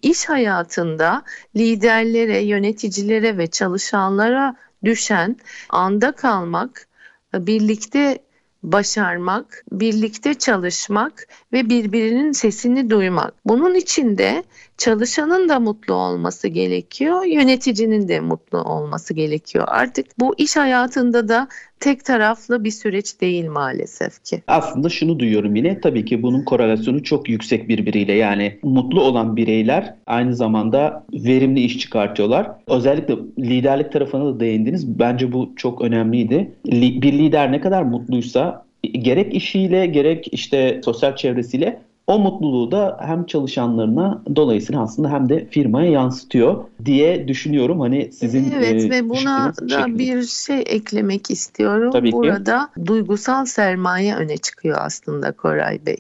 iş 0.02 0.30
hayatında 0.30 1.24
liderlere, 1.56 2.40
yöneticilere 2.40 3.38
ve 3.38 3.48
çalışanlara 3.48 4.56
düşen 4.84 5.36
anda 5.70 6.12
kalmak, 6.12 6.88
birlikte 7.34 8.20
başarmak, 8.64 9.64
birlikte 9.72 10.34
çalışmak 10.34 11.28
ve 11.54 11.70
birbirinin 11.70 12.32
sesini 12.32 12.90
duymak. 12.90 13.34
Bunun 13.46 13.76
için 13.76 14.18
de 14.18 14.44
çalışanın 14.78 15.50
da 15.50 15.60
mutlu 15.60 15.94
olması 15.94 16.48
gerekiyor, 16.48 17.26
yöneticinin 17.26 18.08
de 18.08 18.20
mutlu 18.20 18.58
olması 18.58 19.14
gerekiyor. 19.14 19.66
Artık 19.68 20.06
bu 20.20 20.36
iş 20.38 20.56
hayatında 20.56 21.28
da 21.28 21.48
tek 21.80 22.06
taraflı 22.06 22.64
bir 22.64 22.72
süreç 22.72 23.22
değil 23.22 23.50
maalesef 23.50 24.24
ki. 24.24 24.44
Aslında 24.48 24.90
şunu 24.90 25.20
duyuyorum 25.20 25.56
yine 25.56 25.82
tabii 25.82 26.06
ki 26.06 26.24
bunun 26.24 26.44
korelasyonu 26.44 27.04
çok 27.04 27.30
yüksek 27.30 27.70
birbiriyle. 27.70 28.14
Yani 28.14 28.60
mutlu 28.64 29.02
olan 29.02 29.36
bireyler 29.36 29.96
aynı 30.06 30.36
zamanda 30.36 31.06
verimli 31.14 31.60
iş 31.60 31.80
çıkartıyorlar. 31.80 32.52
Özellikle 32.68 33.16
liderlik 33.40 33.92
tarafına 33.92 34.26
da 34.26 34.40
değindiniz. 34.40 35.00
Bence 35.00 35.32
bu 35.32 35.54
çok 35.56 35.82
önemliydi. 35.82 36.52
Bir 36.66 37.14
lider 37.14 37.52
ne 37.52 37.62
kadar 37.62 37.84
mutluysa 37.84 38.67
gerek 38.94 39.34
işiyle 39.34 39.86
gerek 39.86 40.28
işte 40.32 40.82
sosyal 40.86 41.16
çevresiyle 41.16 41.82
o 42.08 42.20
mutluluğu 42.20 42.72
da 42.72 42.98
hem 43.02 43.26
çalışanlarına 43.26 44.24
dolayısıyla 44.36 44.82
aslında 44.82 45.12
hem 45.12 45.30
de 45.30 45.48
firmaya 45.50 45.92
yansıtıyor 45.92 46.64
diye 46.86 47.28
düşünüyorum. 47.28 47.80
Hani 47.80 48.10
sizin 48.14 48.52
Evet 48.52 48.84
e, 48.84 48.90
ve 48.90 49.10
buna 49.10 49.54
da 49.62 49.70
şekilde. 49.70 50.00
bir 50.00 50.24
şey 50.24 50.64
eklemek 50.66 51.32
istiyorum. 51.32 51.92
Tabii 51.92 52.12
Burada 52.12 52.70
ki. 52.76 52.86
duygusal 52.86 53.46
sermaye 53.46 54.16
öne 54.16 54.38
çıkıyor 54.38 54.78
aslında 54.82 55.32
Koray 55.32 55.86
Bey. 55.86 55.98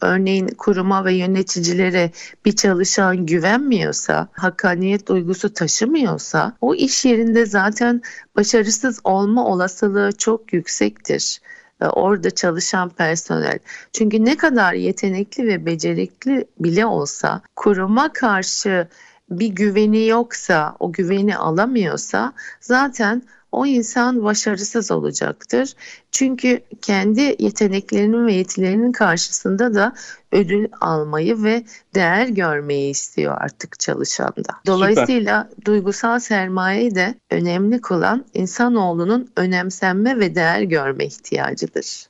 Örneğin 0.00 0.46
kuruma 0.46 1.04
ve 1.04 1.14
yöneticilere 1.14 2.10
bir 2.44 2.56
çalışan 2.56 3.26
güvenmiyorsa, 3.26 4.28
hakkaniyet 4.32 5.08
duygusu 5.08 5.52
taşımıyorsa 5.52 6.52
o 6.60 6.74
iş 6.74 7.04
yerinde 7.04 7.46
zaten 7.46 8.02
başarısız 8.36 9.00
olma 9.04 9.46
olasılığı 9.46 10.12
çok 10.18 10.52
yüksektir 10.52 11.40
orada 11.80 12.30
çalışan 12.30 12.88
personel. 12.88 13.58
Çünkü 13.92 14.24
ne 14.24 14.36
kadar 14.36 14.72
yetenekli 14.72 15.46
ve 15.46 15.66
becerikli 15.66 16.44
bile 16.60 16.86
olsa 16.86 17.42
kuruma 17.56 18.12
karşı 18.12 18.88
bir 19.30 19.48
güveni 19.48 20.06
yoksa, 20.06 20.76
o 20.78 20.92
güveni 20.92 21.36
alamıyorsa 21.36 22.32
zaten 22.60 23.22
o 23.52 23.66
insan 23.66 24.24
başarısız 24.24 24.90
olacaktır. 24.90 25.74
Çünkü 26.12 26.60
kendi 26.82 27.36
yeteneklerinin 27.38 28.26
ve 28.26 28.32
yetilerinin 28.32 28.92
karşısında 28.92 29.74
da 29.74 29.92
ödül 30.32 30.68
almayı 30.80 31.42
ve 31.42 31.64
değer 31.94 32.28
görmeyi 32.28 32.90
istiyor 32.90 33.36
artık 33.40 33.80
çalışanda. 33.80 34.52
Dolayısıyla 34.66 35.48
Süper. 35.50 35.64
duygusal 35.64 36.18
sermayeyi 36.18 36.94
de 36.94 37.14
önemli 37.30 37.80
kılan 37.80 38.24
insanoğlunun 38.34 39.28
önemsenme 39.36 40.20
ve 40.20 40.34
değer 40.34 40.62
görme 40.62 41.04
ihtiyacıdır. 41.04 42.08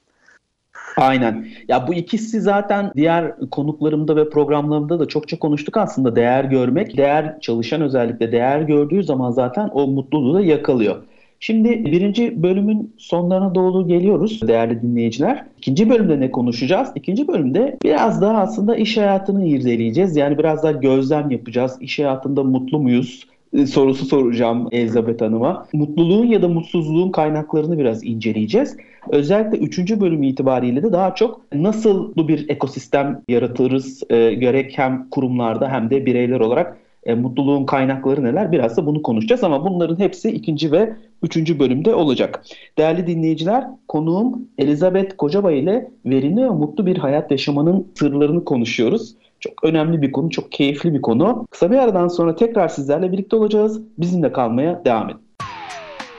Aynen. 0.97 1.47
Ya 1.69 1.89
bu 1.89 1.95
ikisi 1.95 2.41
zaten 2.41 2.93
diğer 2.97 3.35
konuklarımda 3.51 4.17
ve 4.17 4.31
programlarımda 4.31 5.01
da 5.01 5.09
çokça 5.09 5.39
konuştuk 5.39 5.77
aslında 5.77 6.17
değer 6.17 6.45
görmek. 6.45 6.97
Değer 6.97 7.41
çalışan 7.41 7.81
özellikle 7.81 8.33
değer 8.33 8.61
gördüğü 8.61 9.05
zaman 9.05 9.31
zaten 9.31 9.71
o 9.73 9.87
mutluluğu 9.87 10.35
da 10.35 10.41
yakalıyor. 10.41 10.97
Şimdi 11.41 11.85
birinci 11.85 12.43
bölümün 12.43 12.95
sonlarına 12.99 13.55
doğru 13.55 13.89
geliyoruz 13.89 14.49
değerli 14.49 14.83
dinleyiciler. 14.83 15.45
İkinci 15.59 15.91
bölümde 15.91 16.21
ne 16.21 16.31
konuşacağız? 16.31 16.89
İkinci 16.95 17.29
bölümde 17.29 17.79
biraz 17.85 18.23
daha 18.23 18.39
aslında 18.39 18.77
iş 18.77 18.97
hayatını 18.97 19.47
irdeleyeceğiz. 19.47 20.17
Yani 20.17 20.39
biraz 20.39 20.63
daha 20.63 20.73
gözlem 20.73 21.31
yapacağız. 21.31 21.77
İş 21.81 21.99
hayatında 21.99 22.43
mutlu 22.45 22.79
muyuz? 22.79 23.27
E, 23.53 23.67
sorusu 23.67 24.05
soracağım 24.05 24.69
Elizabeth 24.73 25.23
Hanım'a. 25.23 25.67
Mutluluğun 25.73 26.27
ya 26.27 26.43
da 26.43 26.49
mutsuzluğun 26.49 27.11
kaynaklarını 27.11 27.79
biraz 27.79 28.05
inceleyeceğiz. 28.05 28.77
Özellikle 29.11 29.59
üçüncü 29.59 30.01
bölüm 30.01 30.23
itibariyle 30.23 30.83
de 30.83 30.93
daha 30.93 31.15
çok 31.15 31.41
nasıl 31.55 32.15
bir 32.17 32.49
ekosistem 32.49 33.23
yaratırız 33.29 34.03
e, 34.11 34.35
gerek 34.35 34.79
hem 34.79 35.11
kurumlarda 35.11 35.69
hem 35.69 35.91
de 35.91 36.07
bireyler 36.07 36.41
olarak 36.41 36.77
e, 37.09 37.15
mutluluğun 37.15 37.67
kaynakları 37.67 38.25
neler 38.25 38.53
biraz 38.53 38.77
da 38.77 38.87
bunu 38.87 39.03
konuşacağız 39.03 39.45
ama 39.45 39.65
bunların 39.65 39.99
hepsi 39.99 40.31
ikinci 40.31 40.73
ve 40.73 40.97
üçüncü 41.23 41.59
bölümde 41.59 41.95
olacak. 41.95 42.45
Değerli 42.79 43.07
dinleyiciler 43.07 43.65
konuğum 43.89 44.49
Elizabeth 44.59 45.17
Kocabay 45.17 45.59
ile 45.59 45.91
verimli 46.07 46.43
ve 46.43 46.49
mutlu 46.49 46.87
bir 46.87 46.99
hayat 46.99 47.31
yaşamanın 47.31 47.87
sırlarını 47.99 48.45
konuşuyoruz. 48.45 49.15
Çok 49.41 49.65
önemli 49.65 50.03
bir 50.03 50.13
konu, 50.13 50.31
çok 50.31 50.53
keyifli 50.53 50.95
bir 50.95 51.03
konu. 51.03 51.47
Kısa 51.51 51.71
bir 51.71 51.77
aradan 51.77 52.09
sonra 52.09 52.37
tekrar 52.37 52.69
sizlerle 52.69 53.13
birlikte 53.13 53.37
olacağız. 53.37 53.81
Bizimle 53.99 54.33
kalmaya 54.33 54.83
devam 54.85 55.11
edin. 55.11 55.21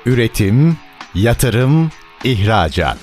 Üretim, 0.06 0.78
yatırım, 1.16 1.90
ihracat. 2.24 2.98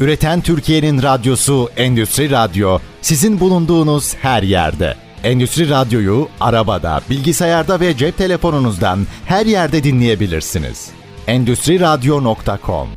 Üreten 0.00 0.40
Türkiye'nin 0.40 1.02
radyosu 1.02 1.68
Endüstri 1.76 2.30
Radyo 2.30 2.78
sizin 3.00 3.40
bulunduğunuz 3.40 4.14
her 4.14 4.42
yerde. 4.42 5.05
Endüstri 5.24 5.70
Radyo'yu 5.70 6.28
arabada, 6.40 7.00
bilgisayarda 7.10 7.80
ve 7.80 7.96
cep 7.96 8.18
telefonunuzdan 8.18 8.98
her 9.24 9.46
yerde 9.46 9.84
dinleyebilirsiniz. 9.84 10.90
Endüstriradyo.com 11.26 12.88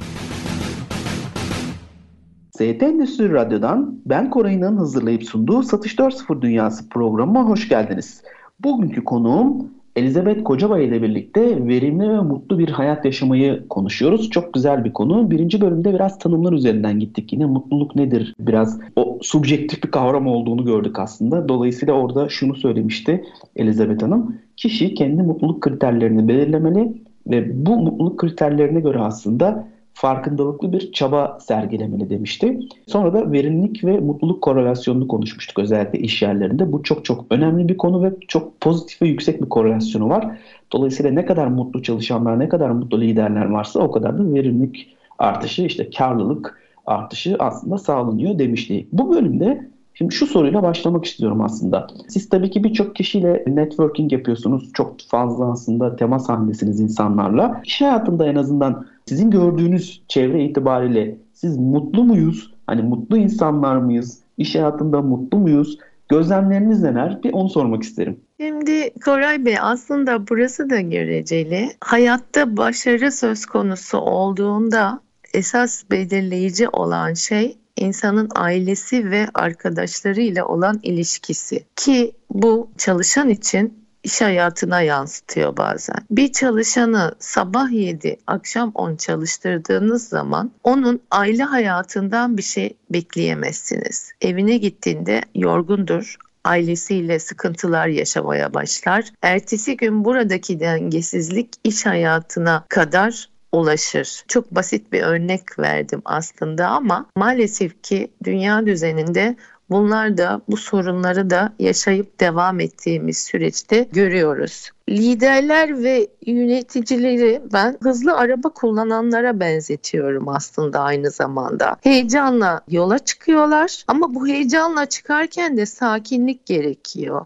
ST 2.52 2.84
Endüstri 2.84 3.34
Radyo'dan 3.34 4.00
ben 4.06 4.30
Koray'ın 4.30 4.78
hazırlayıp 4.78 5.24
sunduğu 5.24 5.64
Satış 5.64 5.96
4.0 5.96 6.42
Dünyası 6.42 6.90
programına 6.90 7.44
hoş 7.44 7.70
geldiniz. 7.70 8.22
Bugünkü 8.60 9.04
konuğum 9.04 9.68
Elizabeth 9.96 10.44
Kocabay 10.44 10.86
ile 10.86 11.02
birlikte 11.02 11.68
verimli 11.68 12.10
ve 12.10 12.20
mutlu 12.20 12.60
bir 12.60 12.70
hayat 12.70 13.06
yaşamayı 13.06 13.68
konuşuyoruz. 13.68 14.30
Çok 14.30 14.54
güzel 14.54 14.86
bir 14.86 14.94
konu. 14.94 15.32
Birinci 15.32 15.62
bölümde 15.62 15.94
biraz 15.94 16.20
tanımlar 16.20 16.54
üzerinden 16.54 17.00
gittik. 17.00 17.34
Yine 17.34 17.46
mutluluk 17.46 17.96
nedir? 17.96 18.34
Biraz 18.40 18.80
o 18.96 19.20
subjektif 19.22 19.84
bir 19.84 19.92
kavram 19.92 20.28
olduğunu 20.28 20.66
gördük 20.66 21.00
aslında. 21.00 21.50
Dolayısıyla 21.50 21.94
orada 21.94 22.30
şunu 22.30 22.56
söylemişti 22.56 23.24
Elizabeth 23.56 24.04
Hanım. 24.04 24.36
Kişi 24.58 24.94
kendi 24.94 25.22
mutluluk 25.24 25.62
kriterlerini 25.62 26.28
belirlemeli 26.28 26.94
ve 27.28 27.66
bu 27.66 27.78
mutluluk 27.78 28.20
kriterlerine 28.20 28.80
göre 28.80 29.00
aslında 29.00 29.68
farkındalıklı 30.00 30.74
bir 30.74 30.92
çaba 30.92 31.38
sergilemeli 31.42 32.10
demişti. 32.10 32.60
Sonra 32.88 33.14
da 33.14 33.32
verimlilik 33.32 33.84
ve 33.84 34.00
mutluluk 34.00 34.42
korelasyonunu 34.42 35.08
konuşmuştuk 35.08 35.60
özellikle 35.60 36.00
iş 36.00 36.22
yerlerinde. 36.22 36.72
Bu 36.72 36.84
çok 36.84 37.06
çok 37.06 37.26
önemli 37.30 37.70
bir 37.70 37.78
konu 37.78 38.04
ve 38.04 38.14
çok 38.28 38.62
pozitif 38.62 39.02
ve 39.02 39.08
yüksek 39.08 39.42
bir 39.42 39.50
korelasyonu 39.50 40.10
var. 40.10 40.38
Dolayısıyla 40.72 41.12
ne 41.12 41.26
kadar 41.26 41.48
mutlu 41.48 41.84
çalışanlar, 41.84 42.40
ne 42.40 42.50
kadar 42.50 42.70
mutlu 42.70 43.02
liderler 43.02 43.46
varsa 43.46 43.80
o 43.80 43.92
kadar 43.92 44.18
da 44.18 44.34
verimlilik 44.34 44.96
artışı, 45.18 45.62
işte 45.62 45.90
karlılık 45.90 46.62
artışı 46.86 47.36
aslında 47.40 47.78
sağlanıyor 47.78 48.40
demiştik. 48.40 48.94
Bu 48.94 49.16
bölümde 49.16 49.70
Şimdi 50.00 50.16
şu 50.16 50.28
soruyla 50.28 50.64
başlamak 50.64 51.06
istiyorum 51.06 51.42
aslında. 51.42 51.88
Siz 52.08 52.30
tabii 52.30 52.50
ki 52.50 52.64
birçok 52.64 52.96
kişiyle 52.96 53.44
networking 53.48 54.14
yapıyorsunuz. 54.14 54.74
Çok 54.74 54.96
fazla 55.08 55.52
aslında 55.52 55.96
temas 55.96 56.30
halindesiniz 56.30 56.80
insanlarla. 56.80 57.62
İş 57.66 57.82
hayatında 57.82 58.28
en 58.28 58.36
azından 58.36 58.86
sizin 59.06 59.32
gördüğünüz 59.32 60.02
çevre 60.08 60.44
itibariyle 60.44 61.18
siz 61.34 61.58
mutlu 61.58 62.04
muyuz? 62.04 62.54
Hani 62.68 62.82
mutlu 62.82 63.18
insanlar 63.18 63.78
mıyız? 63.78 64.20
İş 64.38 64.56
hayatında 64.56 65.02
mutlu 65.02 65.38
muyuz? 65.38 65.78
Gözlemleriniz 66.10 66.84
neler? 66.84 67.24
Bir 67.24 67.34
onu 67.34 67.50
sormak 67.50 67.84
isterim. 67.84 68.20
Şimdi 68.40 68.90
Koray 69.06 69.46
Bey 69.46 69.56
aslında 69.62 70.28
burası 70.28 70.70
da 70.70 70.82
göreceli. 70.82 71.70
Hayatta 71.82 72.58
başarı 72.58 73.12
söz 73.12 73.46
konusu 73.46 73.98
olduğunda 73.98 75.02
esas 75.34 75.84
belirleyici 75.92 76.70
olan 76.70 77.14
şey 77.14 77.59
insanın 77.80 78.30
ailesi 78.36 79.12
ve 79.12 79.28
arkadaşlarıyla 79.34 80.46
olan 80.46 80.80
ilişkisi 80.84 81.66
ki 81.76 82.12
bu 82.30 82.70
çalışan 82.78 83.30
için 83.30 83.80
iş 84.04 84.22
hayatına 84.22 84.82
yansıtıyor 84.82 85.58
bazen. 85.58 85.98
Bir 86.12 86.32
çalışanı 86.32 87.16
sabah 87.20 87.72
7, 87.72 88.18
akşam 88.28 88.72
10 88.76 88.96
çalıştırdığınız 88.96 90.08
zaman 90.08 90.52
onun 90.64 91.02
aile 91.12 91.44
hayatından 91.44 92.38
bir 92.38 92.42
şey 92.42 92.78
bekleyemezsiniz. 92.90 94.12
Evine 94.22 94.58
gittiğinde 94.58 95.22
yorgundur, 95.36 96.16
ailesiyle 96.44 97.20
sıkıntılar 97.20 97.88
yaşamaya 97.88 98.54
başlar. 98.54 99.06
Ertesi 99.22 99.78
gün 99.78 100.06
buradaki 100.06 100.60
dengesizlik 100.60 101.50
iş 101.64 101.86
hayatına 101.86 102.66
kadar 102.70 103.30
ulaşır. 103.52 104.24
Çok 104.28 104.52
basit 104.52 104.94
bir 104.94 105.02
örnek 105.02 105.60
verdim 105.60 106.02
aslında 106.06 106.68
ama 106.68 107.06
maalesef 107.16 107.84
ki 107.84 108.12
dünya 108.24 108.66
düzeninde 108.66 109.36
Bunlar 109.70 110.18
da 110.18 110.42
bu 110.50 110.58
sorunları 110.58 111.30
da 111.30 111.54
yaşayıp 111.60 112.20
devam 112.20 112.60
ettiğimiz 112.60 113.18
süreçte 113.18 113.88
görüyoruz. 113.92 114.70
Liderler 114.90 115.84
ve 115.84 116.08
yöneticileri 116.26 117.42
ben 117.54 117.78
hızlı 117.84 118.18
araba 118.18 118.50
kullananlara 118.50 119.40
benzetiyorum 119.40 120.28
aslında 120.28 120.80
aynı 120.80 121.12
zamanda. 121.12 121.76
Heyecanla 121.82 122.62
yola 122.70 123.00
çıkıyorlar 123.00 123.84
ama 123.88 124.16
bu 124.16 124.28
heyecanla 124.28 124.86
çıkarken 124.86 125.58
de 125.58 125.66
sakinlik 125.66 126.46
gerekiyor. 126.46 127.26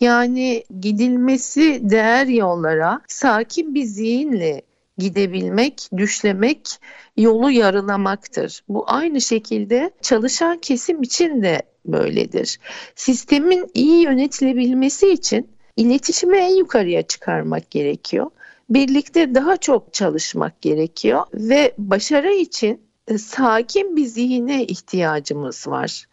Yani 0.00 0.64
gidilmesi 0.80 1.90
değer 1.90 2.26
yollara 2.26 3.00
sakin 3.08 3.74
bir 3.74 3.84
zihinle 3.84 4.62
gidebilmek, 4.98 5.88
düşlemek 5.96 6.80
yolu 7.16 7.50
yarılamaktır. 7.50 8.62
Bu 8.68 8.84
aynı 8.86 9.20
şekilde 9.20 9.90
çalışan 10.02 10.58
kesim 10.58 11.02
için 11.02 11.42
de 11.42 11.62
böyledir. 11.86 12.58
Sistemin 12.94 13.70
iyi 13.74 14.02
yönetilebilmesi 14.02 15.10
için 15.10 15.48
iletişimi 15.76 16.36
en 16.36 16.56
yukarıya 16.56 17.02
çıkarmak 17.02 17.70
gerekiyor. 17.70 18.30
Birlikte 18.70 19.34
daha 19.34 19.56
çok 19.56 19.94
çalışmak 19.94 20.62
gerekiyor 20.62 21.22
ve 21.34 21.74
başarı 21.78 22.32
için 22.32 22.80
e, 23.08 23.18
sakin 23.18 23.96
bir 23.96 24.04
zihine 24.04 24.64
ihtiyacımız 24.64 25.68
var. 25.68 26.06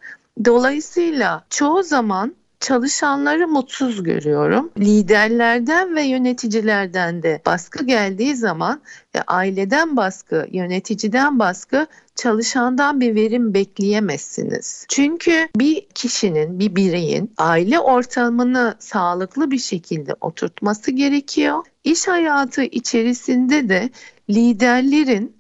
Dolayısıyla 0.46 1.46
çoğu 1.50 1.84
zaman 1.84 2.36
çalışanları 2.62 3.48
mutsuz 3.48 4.04
görüyorum. 4.04 4.72
Liderlerden 4.80 5.96
ve 5.96 6.04
yöneticilerden 6.04 7.24
de 7.24 7.42
baskı 7.46 7.86
geldiği 7.86 8.36
zaman 8.36 8.82
ve 9.16 9.22
aileden 9.22 9.98
baskı, 9.98 10.48
yöneticiden 10.52 11.40
baskı 11.40 11.88
çalışandan 12.16 13.02
bir 13.02 13.16
verim 13.16 13.54
bekleyemezsiniz. 13.54 14.86
Çünkü 14.90 15.48
bir 15.56 15.88
kişinin, 15.96 16.60
bir 16.60 16.76
bireyin 16.76 17.34
aile 17.38 17.80
ortamını 17.80 18.76
sağlıklı 18.80 19.52
bir 19.52 19.60
şekilde 19.60 20.16
oturtması 20.22 20.92
gerekiyor. 20.92 21.64
İş 21.84 22.08
hayatı 22.08 22.64
içerisinde 22.64 23.70
de 23.70 23.90
liderlerin 24.30 25.36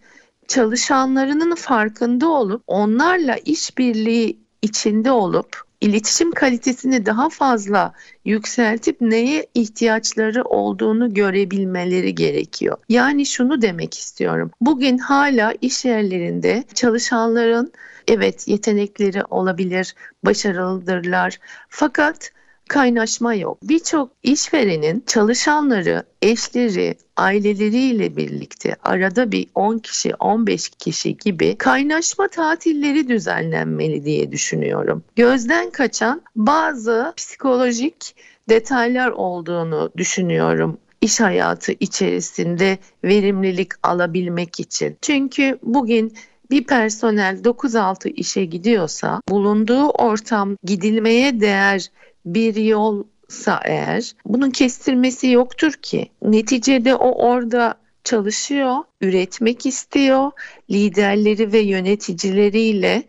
çalışanlarının 0.47 1.55
farkında 1.55 2.29
olup 2.29 2.63
onlarla 2.67 3.35
işbirliği 3.35 4.37
içinde 4.61 5.11
olup 5.11 5.70
iletişim 5.81 6.31
kalitesini 6.31 7.05
daha 7.05 7.29
fazla 7.29 7.93
yükseltip 8.25 9.01
neye 9.01 9.47
ihtiyaçları 9.53 10.43
olduğunu 10.43 11.13
görebilmeleri 11.13 12.15
gerekiyor. 12.15 12.77
Yani 12.89 13.25
şunu 13.25 13.61
demek 13.61 13.97
istiyorum. 13.97 14.51
Bugün 14.61 14.97
hala 14.97 15.53
iş 15.61 15.85
yerlerinde 15.85 16.63
çalışanların 16.73 17.73
evet 18.07 18.47
yetenekleri 18.47 19.23
olabilir, 19.23 19.95
başarılıdırlar. 20.25 21.39
Fakat 21.69 22.31
kaynaşma 22.71 23.33
yok. 23.33 23.57
Birçok 23.63 24.11
işverenin 24.23 25.03
çalışanları, 25.07 26.03
eşleri, 26.21 26.95
aileleriyle 27.17 28.17
birlikte 28.17 28.75
arada 28.83 29.31
bir 29.31 29.47
10 29.55 29.77
kişi, 29.77 30.15
15 30.15 30.69
kişi 30.69 31.17
gibi 31.17 31.55
kaynaşma 31.57 32.27
tatilleri 32.27 33.07
düzenlenmeli 33.07 34.05
diye 34.05 34.31
düşünüyorum. 34.31 35.03
Gözden 35.15 35.71
kaçan 35.71 36.21
bazı 36.35 37.13
psikolojik 37.17 38.15
detaylar 38.49 39.09
olduğunu 39.11 39.91
düşünüyorum 39.97 40.77
iş 41.01 41.19
hayatı 41.19 41.71
içerisinde 41.79 42.77
verimlilik 43.03 43.71
alabilmek 43.83 44.59
için. 44.59 44.97
Çünkü 45.01 45.59
bugün 45.63 46.13
bir 46.51 46.63
personel 46.63 47.37
9-6 47.43 48.09
işe 48.09 48.45
gidiyorsa 48.45 49.21
bulunduğu 49.29 49.89
ortam 49.89 50.57
gidilmeye 50.63 51.39
değer 51.39 51.87
bir 52.25 52.55
yolsa 52.55 53.61
eğer 53.65 54.13
bunun 54.25 54.51
kestirmesi 54.51 55.27
yoktur 55.29 55.71
ki. 55.71 56.09
Neticede 56.21 56.95
o 56.95 57.27
orada 57.27 57.75
çalışıyor, 58.03 58.75
üretmek 59.01 59.65
istiyor, 59.65 60.31
liderleri 60.69 61.53
ve 61.53 61.59
yöneticileriyle 61.59 63.03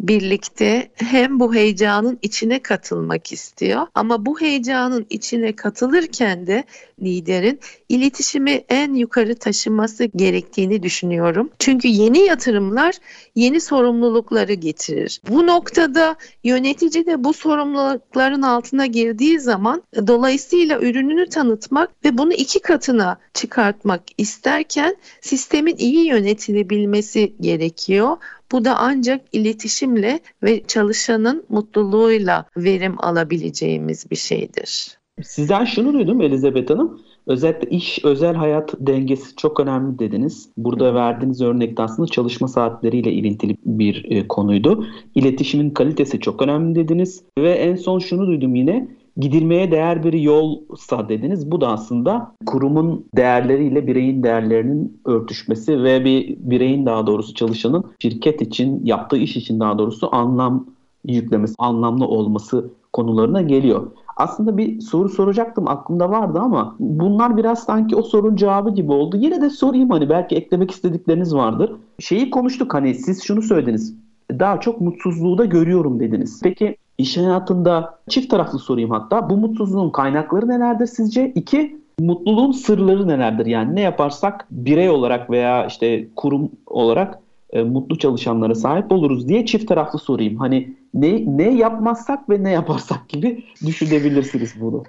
birlikte 0.00 0.90
hem 0.94 1.40
bu 1.40 1.54
heyecanın 1.54 2.18
içine 2.22 2.62
katılmak 2.62 3.32
istiyor 3.32 3.86
ama 3.94 4.26
bu 4.26 4.40
heyecanın 4.40 5.06
içine 5.10 5.56
katılırken 5.56 6.46
de 6.46 6.64
liderin 7.02 7.60
iletişimi 7.88 8.50
en 8.68 8.94
yukarı 8.94 9.34
taşıması 9.34 10.04
gerektiğini 10.04 10.82
düşünüyorum. 10.82 11.50
Çünkü 11.58 11.88
yeni 11.88 12.18
yatırımlar 12.18 12.94
yeni 13.34 13.60
sorumlulukları 13.60 14.52
getirir. 14.52 15.20
Bu 15.28 15.46
noktada 15.46 16.16
yönetici 16.44 17.06
de 17.06 17.24
bu 17.24 17.32
sorumlulukların 17.32 18.42
altına 18.42 18.86
girdiği 18.86 19.40
zaman 19.40 19.82
dolayısıyla 20.06 20.80
ürününü 20.80 21.28
tanıtmak 21.28 22.04
ve 22.04 22.18
bunu 22.18 22.32
iki 22.32 22.60
katına 22.60 23.18
çıkartmak 23.34 24.02
isterken 24.18 24.96
sistemin 25.20 25.76
iyi 25.76 26.06
yönetilebilmesi 26.06 27.34
gerekiyor. 27.40 28.16
Bu 28.52 28.64
da 28.64 28.76
ancak 28.78 29.20
iletişimle 29.32 30.20
ve 30.42 30.62
çalışanın 30.66 31.44
mutluluğuyla 31.48 32.44
verim 32.56 32.94
alabileceğimiz 32.98 34.10
bir 34.10 34.16
şeydir. 34.16 35.00
Sizden 35.22 35.64
şunu 35.64 35.92
duydum 35.92 36.20
Elizabeth 36.20 36.70
Hanım. 36.70 37.00
Özellikle 37.26 37.70
iş 37.70 38.04
özel 38.04 38.34
hayat 38.34 38.74
dengesi 38.78 39.36
çok 39.36 39.60
önemli 39.60 39.98
dediniz. 39.98 40.48
Burada 40.56 40.94
verdiğiniz 40.94 41.40
örnekte 41.42 41.82
aslında 41.82 42.08
çalışma 42.08 42.48
saatleriyle 42.48 43.12
ilintili 43.12 43.56
bir 43.64 44.04
e, 44.10 44.28
konuydu. 44.28 44.86
İletişimin 45.14 45.70
kalitesi 45.70 46.20
çok 46.20 46.42
önemli 46.42 46.74
dediniz. 46.74 47.22
Ve 47.38 47.50
en 47.50 47.76
son 47.76 47.98
şunu 47.98 48.26
duydum 48.26 48.54
yine. 48.54 48.88
Gidilmeye 49.16 49.70
değer 49.70 50.04
bir 50.04 50.12
yolsa 50.12 51.08
dediniz. 51.08 51.50
Bu 51.50 51.60
da 51.60 51.68
aslında 51.68 52.32
kurumun 52.46 53.04
değerleriyle 53.16 53.86
bireyin 53.86 54.22
değerlerinin 54.22 55.00
örtüşmesi 55.04 55.82
ve 55.82 56.04
bir 56.04 56.36
bireyin 56.38 56.86
daha 56.86 57.06
doğrusu 57.06 57.34
çalışanın 57.34 57.84
şirket 57.98 58.42
için 58.42 58.86
yaptığı 58.86 59.16
iş 59.16 59.36
için 59.36 59.60
daha 59.60 59.78
doğrusu 59.78 60.08
anlam 60.12 60.66
yüklemesi, 61.04 61.54
anlamlı 61.58 62.06
olması 62.06 62.70
konularına 62.92 63.42
geliyor. 63.42 63.86
Aslında 64.16 64.56
bir 64.56 64.80
soru 64.80 65.08
soracaktım 65.08 65.68
aklımda 65.68 66.10
vardı 66.10 66.38
ama 66.38 66.76
bunlar 66.80 67.36
biraz 67.36 67.62
sanki 67.62 67.96
o 67.96 68.02
sorunun 68.02 68.36
cevabı 68.36 68.74
gibi 68.74 68.92
oldu. 68.92 69.16
Yine 69.16 69.40
de 69.40 69.50
sorayım 69.50 69.90
hani 69.90 70.08
belki 70.08 70.36
eklemek 70.36 70.70
istedikleriniz 70.70 71.34
vardır. 71.34 71.72
Şeyi 71.98 72.30
konuştuk 72.30 72.74
hani 72.74 72.94
siz 72.94 73.22
şunu 73.22 73.42
söylediniz. 73.42 73.94
Daha 74.30 74.60
çok 74.60 74.80
mutsuzluğu 74.80 75.38
da 75.38 75.44
görüyorum 75.44 76.00
dediniz. 76.00 76.40
Peki 76.42 76.76
iş 77.00 77.16
hayatında 77.16 77.98
çift 78.08 78.30
taraflı 78.30 78.58
sorayım 78.58 78.90
hatta. 78.90 79.30
Bu 79.30 79.36
mutsuzluğun 79.36 79.90
kaynakları 79.90 80.48
nelerdir 80.48 80.86
sizce? 80.86 81.32
İki, 81.34 81.80
mutluluğun 82.00 82.52
sırları 82.52 83.08
nelerdir? 83.08 83.46
Yani 83.46 83.76
ne 83.76 83.80
yaparsak 83.80 84.46
birey 84.50 84.90
olarak 84.90 85.30
veya 85.30 85.66
işte 85.66 86.08
kurum 86.16 86.50
olarak 86.66 87.18
e, 87.52 87.62
mutlu 87.62 87.98
çalışanlara 87.98 88.54
sahip 88.54 88.92
oluruz 88.92 89.28
diye 89.28 89.46
çift 89.46 89.68
taraflı 89.68 89.98
sorayım. 89.98 90.36
Hani 90.36 90.74
ne 90.94 91.24
ne 91.26 91.54
yapmazsak 91.54 92.30
ve 92.30 92.42
ne 92.42 92.50
yaparsak 92.50 93.08
gibi 93.08 93.44
düşünebilirsiniz 93.66 94.54
bunu. 94.60 94.82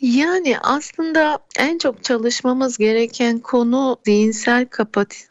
Yani 0.00 0.58
aslında 0.62 1.38
en 1.58 1.78
çok 1.78 2.04
çalışmamız 2.04 2.78
gereken 2.78 3.38
konu 3.38 3.96
zihinsel 4.04 4.66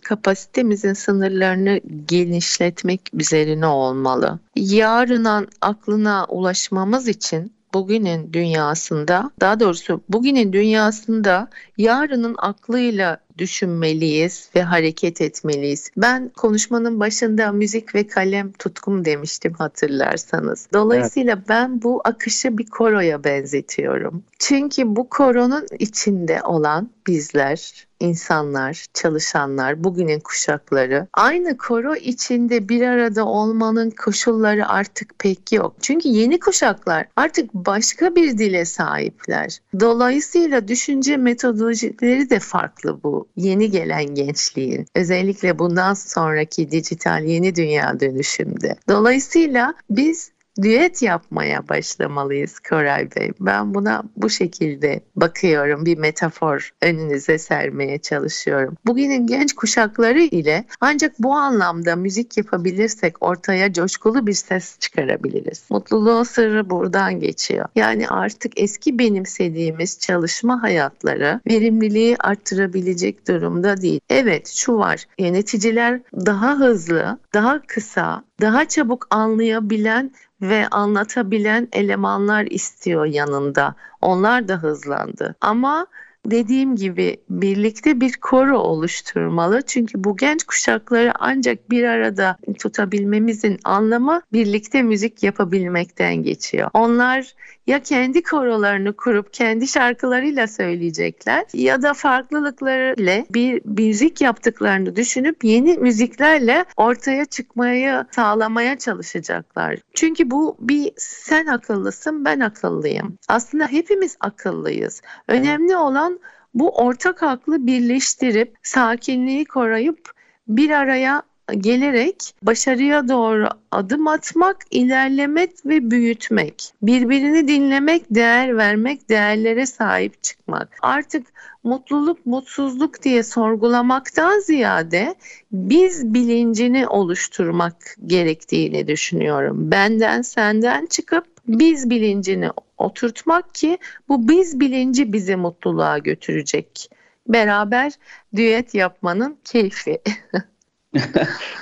kapasitemizin 0.03 0.93
sınırlarını 0.93 1.79
genişletmek 2.07 3.01
üzerine 3.13 3.65
olmalı. 3.67 4.39
Yarının 4.55 5.47
aklına 5.61 6.25
ulaşmamız 6.25 7.07
için 7.07 7.51
bugünün 7.73 8.33
dünyasında, 8.33 9.31
daha 9.41 9.59
doğrusu 9.59 10.01
bugünün 10.09 10.53
dünyasında 10.53 11.47
yarının 11.77 12.35
aklıyla 12.37 13.17
düşünmeliyiz 13.37 14.49
ve 14.55 14.63
hareket 14.63 15.21
etmeliyiz. 15.21 15.89
Ben 15.97 16.29
konuşmanın 16.29 16.99
başında 16.99 17.51
müzik 17.51 17.95
ve 17.95 18.07
kalem 18.07 18.51
tutkum 18.51 19.05
demiştim 19.05 19.53
hatırlarsanız. 19.53 20.67
Dolayısıyla 20.73 21.33
evet. 21.33 21.49
ben 21.49 21.81
bu 21.81 22.01
akışı 22.03 22.57
bir 22.57 22.65
koroya 22.65 23.23
benzetiyorum. 23.23 24.23
Çünkü 24.39 24.95
bu 24.95 25.09
koronun 25.09 25.67
içinde 25.79 26.41
olan 26.43 26.89
bizler, 27.07 27.87
insanlar, 28.03 28.85
çalışanlar, 28.93 29.83
bugünün 29.83 30.19
kuşakları 30.19 31.07
aynı 31.13 31.57
koro 31.57 31.95
içinde 31.95 32.69
bir 32.69 32.81
arada 32.81 33.25
olmanın 33.25 33.89
koşulları 33.89 34.67
artık 34.69 35.19
pek 35.19 35.51
yok. 35.51 35.75
Çünkü 35.81 36.09
yeni 36.09 36.39
kuşaklar 36.39 37.07
artık 37.15 37.53
başka 37.53 38.15
bir 38.15 38.37
dile 38.37 38.65
sahipler. 38.65 39.59
Dolayısıyla 39.79 40.67
düşünce 40.67 41.17
metodolojileri 41.17 42.29
de 42.29 42.39
farklı 42.39 43.03
bu 43.03 43.27
yeni 43.35 43.71
gelen 43.71 44.05
gençliğin. 44.15 44.85
Özellikle 44.95 45.59
bundan 45.59 45.93
sonraki 45.93 46.71
dijital 46.71 47.23
yeni 47.23 47.55
dünya 47.55 47.99
dönüşümde. 47.99 48.75
Dolayısıyla 48.89 49.73
biz 49.89 50.31
düet 50.61 51.01
yapmaya 51.01 51.67
başlamalıyız 51.69 52.59
Koray 52.59 53.09
Bey. 53.15 53.31
Ben 53.39 53.73
buna 53.73 54.03
bu 54.15 54.29
şekilde 54.29 55.01
bakıyorum. 55.15 55.85
Bir 55.85 55.97
metafor 55.97 56.73
önünüze 56.81 57.37
sermeye 57.37 57.97
çalışıyorum. 57.97 58.75
Bugünün 58.85 59.27
genç 59.27 59.53
kuşakları 59.53 60.21
ile 60.21 60.65
ancak 60.81 61.13
bu 61.19 61.33
anlamda 61.33 61.95
müzik 61.95 62.37
yapabilirsek 62.37 63.23
ortaya 63.23 63.73
coşkulu 63.73 64.27
bir 64.27 64.33
ses 64.33 64.79
çıkarabiliriz. 64.79 65.63
Mutluluğun 65.69 66.23
sırrı 66.23 66.69
buradan 66.69 67.19
geçiyor. 67.19 67.65
Yani 67.75 68.07
artık 68.07 68.59
eski 68.59 68.99
benimsediğimiz 68.99 69.99
çalışma 69.99 70.63
hayatları 70.63 71.41
verimliliği 71.47 72.17
arttırabilecek 72.19 73.27
durumda 73.27 73.81
değil. 73.81 73.99
Evet 74.09 74.47
şu 74.47 74.77
var. 74.77 75.05
Yöneticiler 75.19 76.01
daha 76.13 76.59
hızlı, 76.59 77.19
daha 77.33 77.61
kısa, 77.67 78.23
daha 78.41 78.67
çabuk 78.67 79.07
anlayabilen 79.09 80.11
ve 80.43 80.67
anlatabilen 80.67 81.67
elemanlar 81.71 82.45
istiyor 82.45 83.05
yanında. 83.05 83.75
Onlar 84.01 84.47
da 84.47 84.55
hızlandı. 84.55 85.35
Ama 85.41 85.87
dediğim 86.25 86.75
gibi 86.75 87.17
birlikte 87.29 88.01
bir 88.01 88.13
koro 88.13 88.57
oluşturmalı. 88.57 89.61
Çünkü 89.61 90.03
bu 90.03 90.17
genç 90.17 90.43
kuşakları 90.43 91.13
ancak 91.19 91.71
bir 91.71 91.83
arada 91.83 92.37
tutabilmemizin 92.59 93.59
anlamı 93.63 94.21
birlikte 94.33 94.81
müzik 94.81 95.23
yapabilmekten 95.23 96.15
geçiyor. 96.15 96.69
Onlar 96.73 97.33
ya 97.67 97.79
kendi 97.79 98.23
korolarını 98.23 98.93
kurup 98.93 99.33
kendi 99.33 99.67
şarkılarıyla 99.67 100.47
söyleyecekler 100.47 101.45
ya 101.53 101.81
da 101.81 101.93
farklılıklarıyla 101.93 103.25
bir 103.29 103.61
müzik 103.65 104.21
yaptıklarını 104.21 104.95
düşünüp 104.95 105.43
yeni 105.43 105.77
müziklerle 105.77 106.65
ortaya 106.77 107.25
çıkmayı 107.25 108.05
sağlamaya 108.11 108.77
çalışacaklar. 108.77 109.79
Çünkü 109.93 110.31
bu 110.31 110.57
bir 110.59 110.91
sen 110.97 111.45
akıllısın 111.45 112.25
ben 112.25 112.39
akıllıyım. 112.39 113.17
Aslında 113.27 113.67
hepimiz 113.67 114.17
akıllıyız. 114.19 115.01
Önemli 115.27 115.77
olan 115.77 116.12
bu 116.53 116.69
ortak 116.69 117.23
aklı 117.23 117.67
birleştirip 117.67 118.55
sakinliği 118.63 119.45
koruyup 119.45 120.11
bir 120.47 120.69
araya 120.69 121.23
gelerek 121.57 122.35
başarıya 122.41 123.07
doğru 123.07 123.47
adım 123.71 124.07
atmak, 124.07 124.57
ilerlemek 124.71 125.65
ve 125.65 125.91
büyütmek. 125.91 126.73
Birbirini 126.81 127.47
dinlemek, 127.47 128.03
değer 128.09 128.57
vermek, 128.57 129.09
değerlere 129.09 129.65
sahip 129.65 130.23
çıkmak. 130.23 130.77
Artık 130.81 131.27
mutluluk, 131.63 132.25
mutsuzluk 132.25 133.03
diye 133.03 133.23
sorgulamaktan 133.23 134.39
ziyade 134.39 135.15
biz 135.51 136.13
bilincini 136.13 136.87
oluşturmak 136.87 137.95
gerektiğini 138.05 138.87
düşünüyorum. 138.87 139.71
Benden, 139.71 140.21
senden 140.21 140.85
çıkıp 140.85 141.32
biz 141.47 141.89
bilincini 141.89 142.49
oturtmak 142.77 143.55
ki 143.55 143.77
bu 144.09 144.27
biz 144.27 144.59
bilinci 144.59 145.13
bizi 145.13 145.35
mutluluğa 145.35 145.97
götürecek. 145.97 146.89
Beraber 147.27 147.91
düet 148.35 148.75
yapmanın 148.75 149.37
keyfi. 149.43 150.01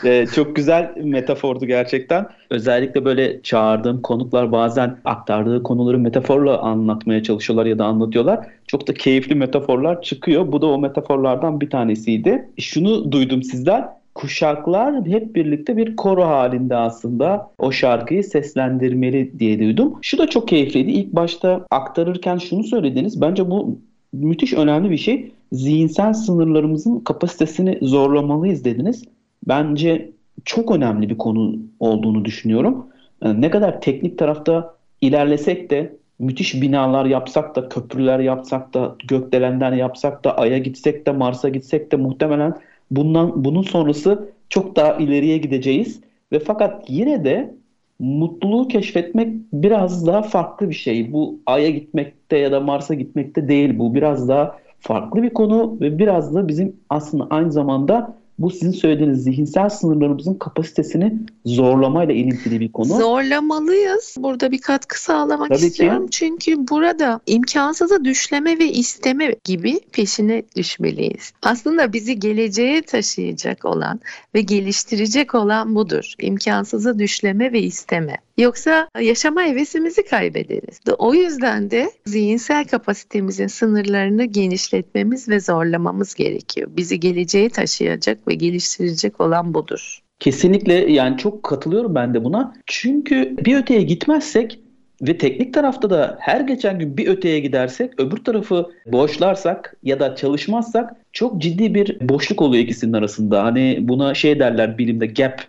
Ee, 0.04 0.26
çok 0.36 0.56
güzel 0.56 0.94
metafordu 1.04 1.65
gerçekten. 1.65 2.28
Özellikle 2.50 3.06
böyle 3.06 3.41
çağırdığım 3.41 4.02
konuklar 4.02 4.52
bazen 4.52 4.98
aktardığı 5.06 5.63
konuları 5.63 6.00
metaforla 6.00 6.60
anlatmaya 6.60 7.24
çalışıyorlar 7.24 7.65
ya 7.65 7.80
da 7.80 7.86
anlatıyorlar. 7.86 8.48
Çok 8.67 8.88
da 8.88 8.94
keyifli 8.94 9.36
metaforlar 9.36 10.02
çıkıyor. 10.02 10.52
Bu 10.52 10.62
da 10.62 10.67
o 10.67 10.80
metaforlardan 10.80 11.62
bir 11.62 11.70
tanesiydi. 11.70 12.50
Şunu 12.60 13.12
duydum 13.12 13.44
sizden. 13.44 14.01
Kuşaklar 14.15 15.06
hep 15.06 15.36
birlikte 15.36 15.78
bir 15.78 15.95
koro 15.95 16.24
halinde 16.24 16.76
aslında 16.76 17.52
o 17.58 17.71
şarkıyı 17.71 18.24
seslendirmeli 18.24 19.39
diye 19.39 19.60
duydum. 19.60 19.93
Şu 20.02 20.17
da 20.17 20.30
çok 20.30 20.47
keyifliydi. 20.47 20.91
İlk 20.91 21.13
başta 21.13 21.65
aktarırken 21.71 22.38
şunu 22.38 22.63
söylediniz. 22.63 23.21
Bence 23.21 23.50
bu 23.50 23.80
müthiş 24.13 24.54
önemli 24.54 24.89
bir 24.89 24.97
şey. 24.97 25.32
Zihinsel 25.52 26.13
sınırlarımızın 26.13 27.00
kapasitesini 27.00 27.78
zorlamalıyız 27.82 28.65
dediniz 28.65 29.04
bence 29.47 30.12
çok 30.45 30.71
önemli 30.71 31.10
bir 31.10 31.17
konu 31.17 31.56
olduğunu 31.80 32.26
düşünüyorum. 32.26 32.88
Ne 33.24 33.50
kadar 33.50 33.82
teknik 33.82 34.17
tarafta 34.17 34.76
ilerlesek 35.02 35.69
de 35.69 35.97
müthiş 36.19 36.62
binalar 36.62 37.06
yapsak 37.06 37.56
da 37.56 37.69
köprüler 37.69 38.19
yapsak 38.19 38.74
da 38.74 38.95
gökdelenler 39.08 39.71
yapsak 39.71 40.24
da 40.24 40.38
Ay'a 40.38 40.58
gitsek 40.58 41.08
de 41.08 41.12
Mars'a 41.12 41.50
gitsek 41.50 41.91
de 41.91 41.95
muhtemelen 41.95 42.54
bundan 42.91 43.45
bunun 43.45 43.62
sonrası 43.62 44.30
çok 44.49 44.75
daha 44.75 44.93
ileriye 44.93 45.38
gideceğiz 45.38 46.01
ve 46.32 46.39
fakat 46.39 46.89
yine 46.89 47.25
de 47.25 47.56
mutluluğu 47.99 48.67
keşfetmek 48.67 49.36
biraz 49.54 50.08
daha 50.08 50.21
farklı 50.21 50.69
bir 50.69 50.75
şey. 50.75 51.13
Bu 51.13 51.39
Ay'a 51.45 51.69
gitmekte 51.69 52.38
ya 52.38 52.51
da 52.51 52.60
Mars'a 52.60 52.93
gitmekte 52.93 53.47
değil 53.47 53.80
bu. 53.80 53.95
Biraz 53.95 54.27
daha 54.27 54.58
farklı 54.80 55.23
bir 55.23 55.30
konu 55.30 55.77
ve 55.82 55.97
biraz 55.97 56.36
da 56.36 56.47
bizim 56.47 56.75
aslında 56.89 57.27
aynı 57.30 57.51
zamanda 57.51 58.21
bu 58.39 58.50
sizin 58.50 58.72
söylediğiniz 58.72 59.24
zihinsel 59.24 59.70
sınırlarımızın 59.70 60.34
kapasitesini 60.34 61.13
zorlamayla 61.46 62.13
ilintili 62.13 62.60
bir 62.60 62.72
konu. 62.72 62.98
Zorlamalıyız. 62.98 64.15
Burada 64.17 64.52
bir 64.52 64.62
katkı 64.62 65.02
sağlamak 65.02 65.50
Tabii 65.50 65.65
istiyorum. 65.65 66.06
Ki. 66.06 66.12
Çünkü 66.12 66.67
burada 66.67 67.20
imkansıza 67.26 68.06
düşleme 68.06 68.60
ve 68.60 68.72
isteme 68.72 69.36
gibi 69.44 69.80
peşine 69.91 70.44
düşmeliyiz. 70.56 71.34
Aslında 71.41 71.94
bizi 71.94 72.20
geleceğe 72.20 72.82
taşıyacak 72.82 73.65
olan 73.65 74.00
ve 74.36 74.41
geliştirecek 74.41 75.36
olan 75.36 75.76
budur. 75.76 76.13
İmkansıza 76.20 77.00
düşleme 77.00 77.54
ve 77.54 77.62
isteme. 77.62 78.17
Yoksa 78.38 78.89
yaşama 79.02 79.44
hevesimizi 79.44 80.06
kaybederiz. 80.06 80.80
O 80.98 81.13
yüzden 81.13 81.72
de 81.72 81.91
zihinsel 82.06 82.65
kapasitemizin 82.65 83.48
sınırlarını 83.48 84.26
genişletmemiz 84.26 85.30
ve 85.30 85.39
zorlamamız 85.39 86.13
gerekiyor. 86.13 86.70
Bizi 86.78 87.00
geleceğe 87.00 87.50
taşıyacak 87.50 88.21
ve 88.28 88.34
geliştirecek 88.34 89.22
olan 89.22 89.54
budur. 89.54 90.00
Kesinlikle 90.20 90.74
yani 90.74 91.18
çok 91.18 91.44
katılıyorum 91.44 91.96
ben 91.96 92.14
de 92.14 92.24
buna. 92.24 92.54
Çünkü 92.66 93.36
bir 93.46 93.58
öteye 93.58 93.82
gitmezsek 93.82 94.60
Ve 95.02 95.18
teknik 95.18 95.54
tarafta 95.54 95.90
da 95.90 96.18
her 96.20 96.42
geçen 96.42 96.80
gün 96.80 96.98
bir 96.98 97.08
öteye 97.08 97.40
gidersek, 97.40 98.00
öbür 98.00 98.18
tarafı 98.18 98.72
boşlarsak 98.86 99.78
ya 99.84 100.00
da 100.00 100.16
çalışmazsak 100.16 100.96
çok 101.14 101.42
ciddi 101.42 101.76
bir 101.76 102.10
boşluk 102.10 102.42
oluyor 102.42 102.64
ikisinin 102.64 102.94
arasında. 102.94 103.44
Hani 103.44 103.78
buna 103.82 104.14
şey 104.14 104.40
derler 104.40 104.78
bilimde 104.78 105.06
gap 105.06 105.44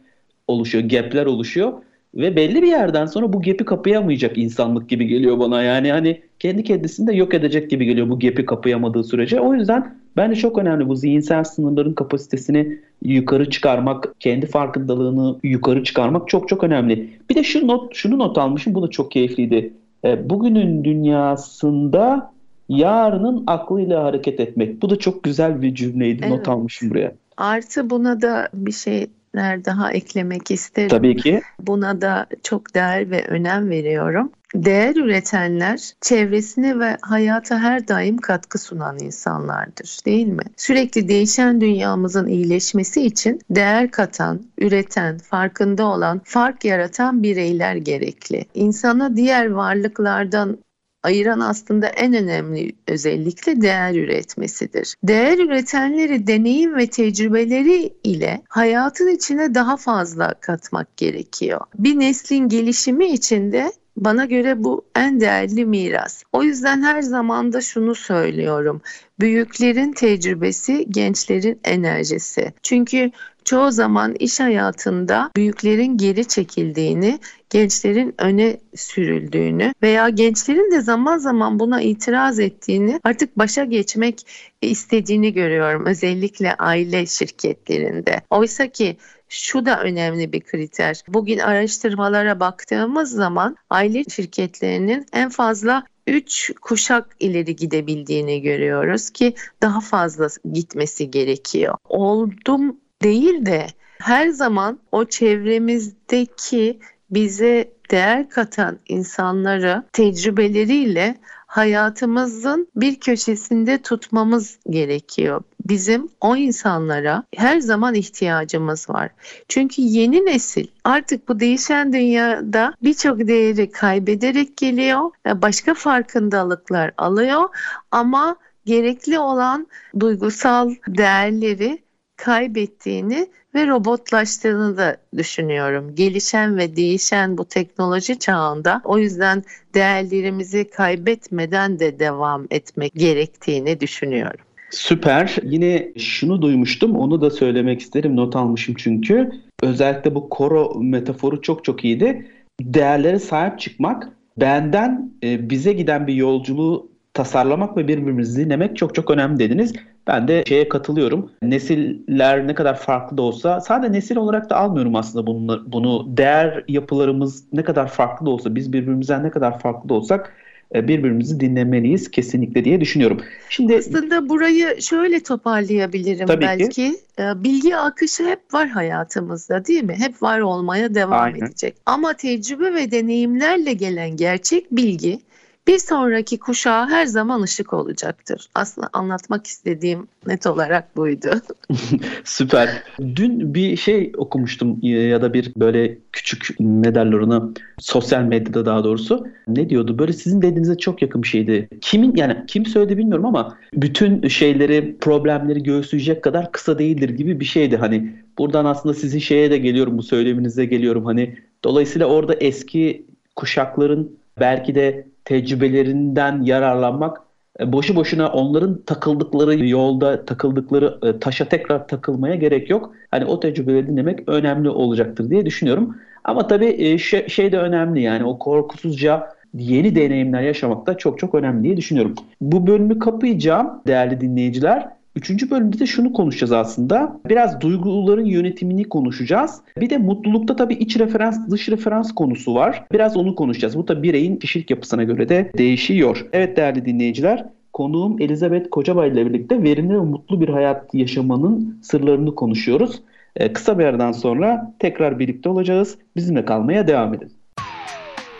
oluşuyor, 0.48 0.84
gapler 0.84 1.26
oluşuyor. 1.26 1.72
Ve 2.14 2.36
belli 2.36 2.62
bir 2.62 2.68
yerden 2.68 3.06
sonra 3.06 3.32
bu 3.32 3.42
gap'i 3.42 3.64
kapayamayacak 3.64 4.38
insanlık 4.38 4.88
gibi 4.88 5.06
geliyor 5.06 5.38
bana. 5.38 5.62
Yani 5.62 5.92
hani 5.92 6.22
kendi 6.38 6.64
kendisini 6.64 7.06
de 7.06 7.12
yok 7.12 7.34
edecek 7.34 7.70
gibi 7.70 7.84
geliyor 7.84 8.08
bu 8.08 8.18
gap'i 8.18 8.46
kapayamadığı 8.46 9.04
sürece. 9.04 9.40
O 9.40 9.54
yüzden 9.54 9.94
bence 10.16 10.40
çok 10.40 10.58
önemli 10.58 10.88
bu 10.88 10.96
zihinsel 10.96 11.44
sınırların 11.44 11.94
kapasitesini 11.94 12.78
yukarı 13.02 13.50
çıkarmak, 13.50 14.20
kendi 14.20 14.46
farkındalığını 14.46 15.38
yukarı 15.42 15.84
çıkarmak 15.84 16.28
çok 16.28 16.48
çok 16.48 16.64
önemli. 16.64 17.10
Bir 17.30 17.34
de 17.34 17.42
şu 17.42 17.66
not, 17.66 17.94
şunu 17.94 18.18
not 18.18 18.38
almışım, 18.38 18.74
bu 18.74 18.82
da 18.82 18.88
çok 18.88 19.10
keyifliydi. 19.10 19.72
E, 20.04 20.30
bugünün 20.30 20.84
dünyasında 20.84 22.32
yarının 22.68 23.44
aklıyla 23.46 24.04
hareket 24.04 24.40
etmek. 24.40 24.82
Bu 24.82 24.90
da 24.90 24.96
çok 24.96 25.22
güzel 25.22 25.62
bir 25.62 25.74
cümleydi. 25.74 26.20
Evet. 26.22 26.38
Not 26.38 26.48
almışım 26.48 26.90
buraya. 26.90 27.12
Artı 27.36 27.90
buna 27.90 28.22
da 28.22 28.48
bir 28.54 28.72
şey 28.72 29.06
daha 29.36 29.92
eklemek 29.92 30.50
isterim. 30.50 30.88
Tabii 30.88 31.16
ki. 31.16 31.42
Buna 31.60 32.00
da 32.00 32.26
çok 32.42 32.74
değer 32.74 33.10
ve 33.10 33.26
önem 33.26 33.70
veriyorum. 33.70 34.32
Değer 34.54 34.96
üretenler 34.96 35.92
çevresine 36.00 36.78
ve 36.78 36.96
hayata 37.00 37.58
her 37.58 37.88
daim 37.88 38.16
katkı 38.16 38.58
sunan 38.58 38.98
insanlardır 38.98 39.98
değil 40.06 40.26
mi? 40.26 40.42
Sürekli 40.56 41.08
değişen 41.08 41.60
dünyamızın 41.60 42.26
iyileşmesi 42.26 43.02
için 43.02 43.40
değer 43.50 43.90
katan, 43.90 44.42
üreten, 44.58 45.18
farkında 45.18 45.86
olan, 45.86 46.20
fark 46.24 46.64
yaratan 46.64 47.22
bireyler 47.22 47.76
gerekli. 47.76 48.44
İnsana 48.54 49.16
diğer 49.16 49.50
varlıklardan 49.50 50.58
ayıran 51.02 51.40
aslında 51.40 51.86
en 51.86 52.14
önemli 52.14 52.72
özellikle 52.88 53.62
değer 53.62 53.94
üretmesidir. 53.94 54.94
Değer 55.02 55.38
üretenleri 55.38 56.26
deneyim 56.26 56.76
ve 56.76 56.86
tecrübeleri 56.86 57.92
ile 58.04 58.42
hayatın 58.48 59.08
içine 59.08 59.54
daha 59.54 59.76
fazla 59.76 60.34
katmak 60.40 60.96
gerekiyor. 60.96 61.60
Bir 61.74 61.98
neslin 61.98 62.48
gelişimi 62.48 63.06
içinde 63.06 63.72
bana 63.96 64.24
göre 64.24 64.64
bu 64.64 64.84
en 64.96 65.20
değerli 65.20 65.66
miras. 65.66 66.22
O 66.32 66.42
yüzden 66.42 66.82
her 66.82 67.02
zaman 67.02 67.52
da 67.52 67.60
şunu 67.60 67.94
söylüyorum. 67.94 68.80
Büyüklerin 69.20 69.92
tecrübesi, 69.92 70.86
gençlerin 70.90 71.60
enerjisi. 71.64 72.52
Çünkü 72.62 73.10
çoğu 73.44 73.70
zaman 73.70 74.14
iş 74.14 74.40
hayatında 74.40 75.30
büyüklerin 75.36 75.96
geri 75.96 76.28
çekildiğini, 76.28 77.18
gençlerin 77.52 78.14
öne 78.18 78.56
sürüldüğünü 78.76 79.74
veya 79.82 80.08
gençlerin 80.08 80.72
de 80.72 80.80
zaman 80.80 81.18
zaman 81.18 81.58
buna 81.58 81.80
itiraz 81.80 82.38
ettiğini, 82.38 83.00
artık 83.04 83.38
başa 83.38 83.64
geçmek 83.64 84.26
istediğini 84.62 85.32
görüyorum 85.32 85.86
özellikle 85.86 86.54
aile 86.54 87.06
şirketlerinde. 87.06 88.20
Oysa 88.30 88.66
ki 88.66 88.96
şu 89.28 89.66
da 89.66 89.82
önemli 89.82 90.32
bir 90.32 90.40
kriter. 90.40 91.02
Bugün 91.08 91.38
araştırmalara 91.38 92.40
baktığımız 92.40 93.10
zaman 93.10 93.56
aile 93.70 94.04
şirketlerinin 94.04 95.06
en 95.12 95.28
fazla 95.28 95.84
3 96.06 96.52
kuşak 96.62 97.16
ileri 97.20 97.56
gidebildiğini 97.56 98.42
görüyoruz 98.42 99.10
ki 99.10 99.34
daha 99.62 99.80
fazla 99.80 100.28
gitmesi 100.52 101.10
gerekiyor. 101.10 101.74
Oldum 101.88 102.76
değil 103.02 103.46
de 103.46 103.66
her 103.98 104.28
zaman 104.28 104.78
o 104.92 105.04
çevremizdeki 105.04 106.78
bize 107.12 107.72
değer 107.90 108.28
katan 108.28 108.78
insanları 108.88 109.82
tecrübeleriyle 109.92 111.16
hayatımızın 111.46 112.68
bir 112.76 113.00
köşesinde 113.00 113.82
tutmamız 113.82 114.58
gerekiyor. 114.70 115.42
Bizim 115.68 116.08
o 116.20 116.36
insanlara 116.36 117.24
her 117.36 117.60
zaman 117.60 117.94
ihtiyacımız 117.94 118.90
var. 118.90 119.10
Çünkü 119.48 119.82
yeni 119.82 120.26
nesil 120.26 120.66
artık 120.84 121.28
bu 121.28 121.40
değişen 121.40 121.92
dünyada 121.92 122.74
birçok 122.82 123.18
değeri 123.18 123.70
kaybederek 123.70 124.56
geliyor. 124.56 125.10
Başka 125.26 125.74
farkındalıklar 125.74 126.92
alıyor 126.98 127.48
ama 127.90 128.36
gerekli 128.64 129.18
olan 129.18 129.66
duygusal 130.00 130.74
değerleri 130.88 131.82
kaybettiğini 132.16 133.28
ve 133.54 133.66
robotlaştığını 133.66 134.76
da 134.76 134.96
düşünüyorum. 135.16 135.94
Gelişen 135.94 136.56
ve 136.56 136.76
değişen 136.76 137.38
bu 137.38 137.44
teknoloji 137.44 138.18
çağında 138.18 138.80
o 138.84 138.98
yüzden 138.98 139.42
değerlerimizi 139.74 140.70
kaybetmeden 140.70 141.78
de 141.78 141.98
devam 141.98 142.46
etmek 142.50 142.94
gerektiğini 142.94 143.80
düşünüyorum. 143.80 144.44
Süper. 144.70 145.36
Yine 145.42 145.92
şunu 145.98 146.42
duymuştum. 146.42 146.96
Onu 146.96 147.20
da 147.20 147.30
söylemek 147.30 147.80
isterim. 147.80 148.16
Not 148.16 148.36
almışım 148.36 148.74
çünkü. 148.78 149.30
Özellikle 149.62 150.14
bu 150.14 150.28
koro 150.28 150.80
metaforu 150.80 151.42
çok 151.42 151.64
çok 151.64 151.84
iyiydi. 151.84 152.26
Değerlere 152.60 153.18
sahip 153.18 153.60
çıkmak 153.60 154.08
benden 154.36 155.12
e, 155.24 155.50
bize 155.50 155.72
giden 155.72 156.06
bir 156.06 156.14
yolculuğu 156.14 156.91
tasarlamak 157.14 157.76
ve 157.76 157.88
birbirimizi 157.88 158.44
dinlemek 158.44 158.76
çok 158.76 158.94
çok 158.94 159.10
önemli 159.10 159.38
dediniz. 159.38 159.72
Ben 160.06 160.28
de 160.28 160.44
şeye 160.48 160.68
katılıyorum. 160.68 161.30
Nesiller 161.42 162.46
ne 162.46 162.54
kadar 162.54 162.78
farklı 162.78 163.16
da 163.16 163.22
olsa 163.22 163.60
sadece 163.60 163.92
nesil 163.92 164.16
olarak 164.16 164.50
da 164.50 164.56
almıyorum 164.56 164.96
aslında 164.96 165.26
bunu, 165.26 165.72
bunu. 165.72 166.16
Değer 166.16 166.64
yapılarımız 166.68 167.44
ne 167.52 167.64
kadar 167.64 167.88
farklı 167.88 168.26
da 168.26 168.30
olsa 168.30 168.54
biz 168.54 168.72
birbirimizden 168.72 169.24
ne 169.24 169.30
kadar 169.30 169.58
farklı 169.58 169.88
da 169.88 169.94
olsak 169.94 170.32
e, 170.74 170.88
birbirimizi 170.88 171.40
dinlemeliyiz 171.40 172.10
kesinlikle 172.10 172.64
diye 172.64 172.80
düşünüyorum. 172.80 173.20
Şimdi 173.48 173.76
aslında 173.76 174.28
burayı 174.28 174.82
şöyle 174.82 175.22
toparlayabilirim 175.22 176.26
tabii 176.26 176.40
belki. 176.40 176.68
Ki. 176.68 176.96
E, 177.18 177.44
bilgi 177.44 177.76
akışı 177.76 178.26
hep 178.26 178.54
var 178.54 178.68
hayatımızda 178.68 179.64
değil 179.64 179.84
mi? 179.84 179.94
Hep 179.98 180.22
var 180.22 180.40
olmaya 180.40 180.94
devam 180.94 181.22
Aynen. 181.22 181.46
edecek. 181.46 181.74
Ama 181.86 182.14
tecrübe 182.14 182.74
ve 182.74 182.90
deneyimlerle 182.90 183.72
gelen 183.72 184.16
gerçek 184.16 184.72
bilgi 184.72 185.20
bir 185.66 185.78
sonraki 185.78 186.38
kuşağa 186.38 186.88
her 186.88 187.06
zaman 187.06 187.42
ışık 187.42 187.72
olacaktır. 187.72 188.48
Aslında 188.54 188.88
anlatmak 188.92 189.46
istediğim 189.46 190.06
net 190.26 190.46
olarak 190.46 190.96
buydu. 190.96 191.30
Süper. 192.24 192.82
Dün 193.00 193.54
bir 193.54 193.76
şey 193.76 194.12
okumuştum 194.16 194.78
ya 194.82 195.22
da 195.22 195.34
bir 195.34 195.52
böyle 195.56 195.98
küçük 196.12 196.48
ne 196.60 196.94
derler 196.94 197.18
ona 197.18 197.48
sosyal 197.78 198.22
medyada 198.22 198.66
daha 198.66 198.84
doğrusu. 198.84 199.26
Ne 199.48 199.70
diyordu? 199.70 199.98
Böyle 199.98 200.12
sizin 200.12 200.42
dediğinize 200.42 200.76
çok 200.76 201.02
yakın 201.02 201.22
bir 201.22 201.28
şeydi. 201.28 201.68
Kimin 201.80 202.16
yani 202.16 202.36
kim 202.46 202.66
söyledi 202.66 202.98
bilmiyorum 202.98 203.26
ama 203.26 203.58
bütün 203.74 204.28
şeyleri 204.28 204.96
problemleri 205.00 205.62
göğüsleyecek 205.62 206.22
kadar 206.22 206.52
kısa 206.52 206.78
değildir 206.78 207.08
gibi 207.08 207.40
bir 207.40 207.44
şeydi. 207.44 207.76
Hani 207.76 208.12
buradan 208.38 208.64
aslında 208.64 208.94
sizin 208.94 209.18
şeye 209.18 209.50
de 209.50 209.58
geliyorum 209.58 209.98
bu 209.98 210.02
söyleminize 210.02 210.64
geliyorum. 210.64 211.04
Hani 211.04 211.38
dolayısıyla 211.64 212.06
orada 212.06 212.34
eski 212.34 213.06
kuşakların 213.36 214.16
belki 214.40 214.74
de 214.74 215.11
tecrübelerinden 215.24 216.42
yararlanmak 216.42 217.20
e, 217.60 217.72
boşu 217.72 217.96
boşuna 217.96 218.28
onların 218.28 218.82
takıldıkları 218.86 219.66
yolda 219.66 220.24
takıldıkları 220.24 220.98
e, 221.02 221.18
taşa 221.18 221.44
tekrar 221.44 221.88
takılmaya 221.88 222.34
gerek 222.34 222.70
yok. 222.70 222.94
Hani 223.10 223.24
o 223.24 223.40
tecrübeleri 223.40 223.86
dinlemek 223.86 224.28
önemli 224.28 224.68
olacaktır 224.68 225.30
diye 225.30 225.46
düşünüyorum. 225.46 225.96
Ama 226.24 226.46
tabii 226.46 226.98
şey, 226.98 227.28
şey 227.28 227.52
de 227.52 227.58
önemli 227.58 228.02
yani 228.02 228.24
o 228.24 228.38
korkusuzca 228.38 229.28
yeni 229.54 229.96
deneyimler 229.96 230.42
yaşamak 230.42 230.86
da 230.86 230.96
çok 230.96 231.18
çok 231.18 231.34
önemli 231.34 231.64
diye 231.64 231.76
düşünüyorum. 231.76 232.14
Bu 232.40 232.66
bölümü 232.66 232.98
kapayacağım 232.98 233.82
değerli 233.86 234.20
dinleyiciler. 234.20 234.88
Üçüncü 235.16 235.50
bölümde 235.50 235.78
de 235.78 235.86
şunu 235.86 236.12
konuşacağız 236.12 236.52
aslında. 236.52 237.20
Biraz 237.28 237.60
duyguların 237.60 238.24
yönetimini 238.24 238.84
konuşacağız. 238.84 239.60
Bir 239.80 239.90
de 239.90 239.98
mutlulukta 239.98 240.56
tabii 240.56 240.74
iç 240.74 240.96
referans, 240.96 241.50
dış 241.50 241.68
referans 241.68 242.12
konusu 242.12 242.54
var. 242.54 242.84
Biraz 242.92 243.16
onu 243.16 243.34
konuşacağız. 243.34 243.76
Bu 243.76 243.88
da 243.88 244.02
bireyin 244.02 244.36
kişilik 244.36 244.70
yapısına 244.70 245.04
göre 245.04 245.28
de 245.28 245.50
değişiyor. 245.58 246.26
Evet 246.32 246.56
değerli 246.56 246.86
dinleyiciler, 246.86 247.44
konuğum 247.72 248.20
Elizabeth 248.20 248.70
Kocabay 248.70 249.08
ile 249.08 249.26
birlikte 249.26 249.62
verimli 249.62 249.94
ve 249.94 250.00
mutlu 250.00 250.40
bir 250.40 250.48
hayat 250.48 250.94
yaşamanın 250.94 251.78
sırlarını 251.82 252.34
konuşuyoruz. 252.34 253.02
Ee, 253.36 253.52
kısa 253.52 253.78
bir 253.78 253.84
aradan 253.84 254.12
sonra 254.12 254.74
tekrar 254.78 255.18
birlikte 255.18 255.48
olacağız. 255.48 255.98
Bizimle 256.16 256.44
kalmaya 256.44 256.86
devam 256.88 257.14
edin. 257.14 257.32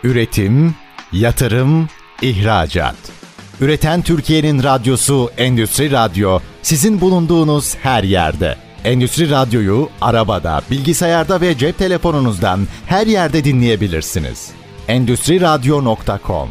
Üretim, 0.03 0.75
yatırım, 1.11 1.87
ihracat. 2.21 3.22
Üreten 3.61 4.01
Türkiye'nin 4.01 4.63
radyosu 4.63 5.29
Endüstri 5.37 5.91
Radyo 5.91 6.39
sizin 6.61 7.01
bulunduğunuz 7.01 7.75
her 7.75 8.03
yerde. 8.03 8.55
Endüstri 8.83 9.29
Radyo'yu 9.29 9.89
arabada, 10.01 10.61
bilgisayarda 10.71 11.41
ve 11.41 11.57
cep 11.57 11.77
telefonunuzdan 11.77 12.59
her 12.85 13.07
yerde 13.07 13.43
dinleyebilirsiniz. 13.43 14.51
Endüstri 14.87 15.41
Radyo.com 15.41 16.49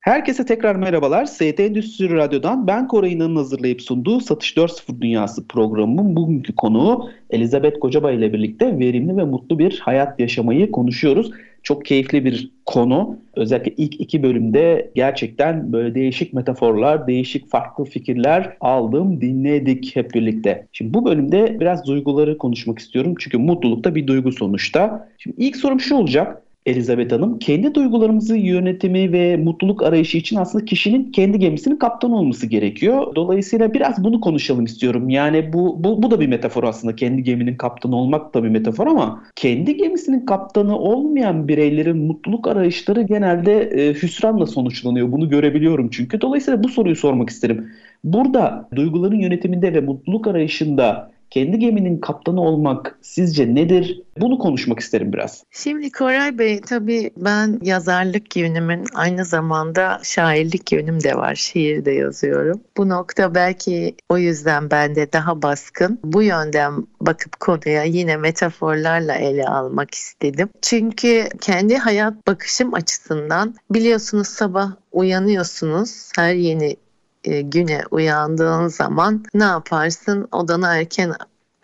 Herkese 0.00 0.46
tekrar 0.46 0.76
merhabalar. 0.76 1.24
ST 1.24 1.60
Endüstri 1.60 2.14
Radyo'dan 2.14 2.66
ben 2.66 2.88
Koray 2.88 3.12
İnan'ın 3.12 3.36
hazırlayıp 3.36 3.82
sunduğu 3.82 4.20
Satış 4.20 4.56
4.0 4.56 5.00
Dünyası 5.00 5.48
programının 5.48 6.16
bugünkü 6.16 6.54
konuğu 6.54 7.10
Elizabeth 7.30 7.80
Kocabay 7.80 8.16
ile 8.16 8.32
birlikte 8.32 8.78
verimli 8.78 9.16
ve 9.16 9.24
mutlu 9.24 9.58
bir 9.58 9.78
hayat 9.78 10.20
yaşamayı 10.20 10.70
konuşuyoruz. 10.70 11.30
Çok 11.64 11.84
keyifli 11.84 12.24
bir 12.24 12.50
konu. 12.66 13.18
Özellikle 13.36 13.72
ilk 13.76 14.00
iki 14.00 14.22
bölümde 14.22 14.90
gerçekten 14.94 15.72
böyle 15.72 15.94
değişik 15.94 16.32
metaforlar, 16.32 17.06
değişik 17.06 17.50
farklı 17.50 17.84
fikirler 17.84 18.56
aldım, 18.60 19.20
dinledik 19.20 19.96
hep 19.96 20.14
birlikte. 20.14 20.66
Şimdi 20.72 20.94
bu 20.94 21.04
bölümde 21.04 21.60
biraz 21.60 21.86
duyguları 21.86 22.38
konuşmak 22.38 22.78
istiyorum. 22.78 23.14
Çünkü 23.18 23.38
mutluluk 23.38 23.84
da 23.84 23.94
bir 23.94 24.06
duygu 24.06 24.32
sonuçta. 24.32 25.08
Şimdi 25.18 25.36
ilk 25.38 25.56
sorum 25.56 25.80
şu 25.80 25.94
olacak. 25.94 26.42
Elizabeth 26.66 27.12
Hanım. 27.12 27.38
Kendi 27.38 27.74
duygularımızı 27.74 28.36
yönetimi 28.36 29.12
ve 29.12 29.36
mutluluk 29.36 29.82
arayışı 29.82 30.18
için 30.18 30.36
aslında 30.36 30.64
kişinin 30.64 31.12
kendi 31.12 31.38
gemisinin 31.38 31.76
kaptan 31.76 32.12
olması 32.12 32.46
gerekiyor. 32.46 33.14
Dolayısıyla 33.14 33.74
biraz 33.74 34.04
bunu 34.04 34.20
konuşalım 34.20 34.64
istiyorum. 34.64 35.08
Yani 35.08 35.52
bu, 35.52 35.84
bu, 35.84 36.02
bu 36.02 36.10
da 36.10 36.20
bir 36.20 36.26
metafor 36.26 36.64
aslında. 36.64 36.96
Kendi 36.96 37.22
geminin 37.22 37.56
kaptanı 37.56 37.96
olmak 37.96 38.34
da 38.34 38.44
bir 38.44 38.48
metafor 38.48 38.86
ama 38.86 39.24
kendi 39.36 39.76
gemisinin 39.76 40.26
kaptanı 40.26 40.78
olmayan 40.78 41.48
bireylerin 41.48 41.96
mutluluk 41.96 42.48
arayışları 42.48 43.02
genelde 43.02 43.60
e, 43.60 43.92
hüsranla 43.94 44.46
sonuçlanıyor. 44.46 45.12
Bunu 45.12 45.28
görebiliyorum 45.28 45.90
çünkü. 45.90 46.20
Dolayısıyla 46.20 46.64
bu 46.64 46.68
soruyu 46.68 46.96
sormak 46.96 47.30
isterim. 47.30 47.70
Burada 48.04 48.68
duyguların 48.74 49.18
yönetiminde 49.18 49.74
ve 49.74 49.80
mutluluk 49.80 50.26
arayışında 50.26 51.13
kendi 51.34 51.58
geminin 51.58 51.98
kaptanı 51.98 52.40
olmak 52.40 52.98
sizce 53.02 53.54
nedir? 53.54 54.02
Bunu 54.20 54.38
konuşmak 54.38 54.80
isterim 54.80 55.12
biraz. 55.12 55.44
Şimdi 55.50 55.92
Koray 55.92 56.38
Bey 56.38 56.60
tabii 56.60 57.10
ben 57.16 57.60
yazarlık 57.62 58.36
yönümün 58.36 58.84
aynı 58.94 59.24
zamanda 59.24 60.00
şairlik 60.02 60.72
yönüm 60.72 61.02
de 61.02 61.14
var. 61.14 61.34
Şiir 61.34 61.84
de 61.84 61.90
yazıyorum. 61.90 62.60
Bu 62.76 62.88
nokta 62.88 63.34
belki 63.34 63.94
o 64.08 64.18
yüzden 64.18 64.70
bende 64.70 65.12
daha 65.12 65.42
baskın. 65.42 66.00
Bu 66.04 66.22
yönden 66.22 66.86
bakıp 67.00 67.40
konuya 67.40 67.84
yine 67.84 68.16
metaforlarla 68.16 69.14
ele 69.14 69.44
almak 69.44 69.94
istedim. 69.94 70.48
Çünkü 70.62 71.28
kendi 71.40 71.76
hayat 71.76 72.26
bakışım 72.26 72.74
açısından 72.74 73.54
biliyorsunuz 73.70 74.28
sabah 74.28 74.70
uyanıyorsunuz. 74.92 76.10
Her 76.16 76.34
yeni 76.34 76.76
güne 77.24 77.82
uyandığın 77.90 78.68
zaman 78.68 79.24
ne 79.34 79.44
yaparsın? 79.44 80.28
Odana 80.32 80.76
erken 80.76 81.14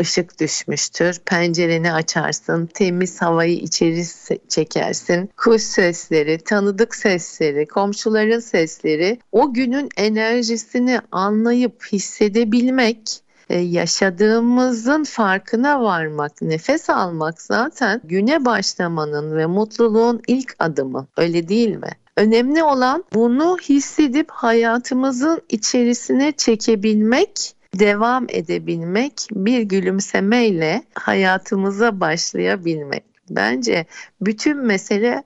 ışık 0.01 0.41
düşmüştür. 0.41 1.19
Pencereni 1.27 1.93
açarsın, 1.93 2.67
temiz 2.67 3.23
havayı 3.23 3.57
içeri 3.57 4.05
çekersin. 4.49 5.31
Kuş 5.37 5.63
sesleri, 5.63 6.39
tanıdık 6.39 6.95
sesleri, 6.95 7.67
komşuların 7.67 8.41
sesleri, 8.41 9.19
o 9.33 9.55
günün 9.55 9.89
enerjisini 9.97 11.01
anlayıp 11.13 11.85
hissedebilmek 11.93 13.23
e, 13.51 13.59
yaşadığımızın 13.59 15.05
farkına 15.05 15.83
varmak, 15.83 16.43
nefes 16.43 16.91
almak 16.91 17.43
zaten 17.43 18.01
güne 18.05 18.45
başlamanın 18.45 19.37
ve 19.37 19.47
mutluluğun 19.47 20.23
ilk 20.27 20.57
adımı. 20.59 21.07
Öyle 21.17 21.49
değil 21.49 21.77
mi? 21.77 21.91
Önemli 22.21 22.63
olan 22.63 23.05
bunu 23.15 23.57
hissedip 23.59 24.31
hayatımızın 24.31 25.43
içerisine 25.49 26.33
çekebilmek, 26.33 27.55
devam 27.75 28.27
edebilmek, 28.29 29.15
bir 29.33 29.63
gülümsemeyle 29.63 30.83
hayatımıza 30.95 32.01
başlayabilmek. 32.01 33.05
Bence 33.31 33.87
bütün 34.21 34.57
mesele 34.57 35.23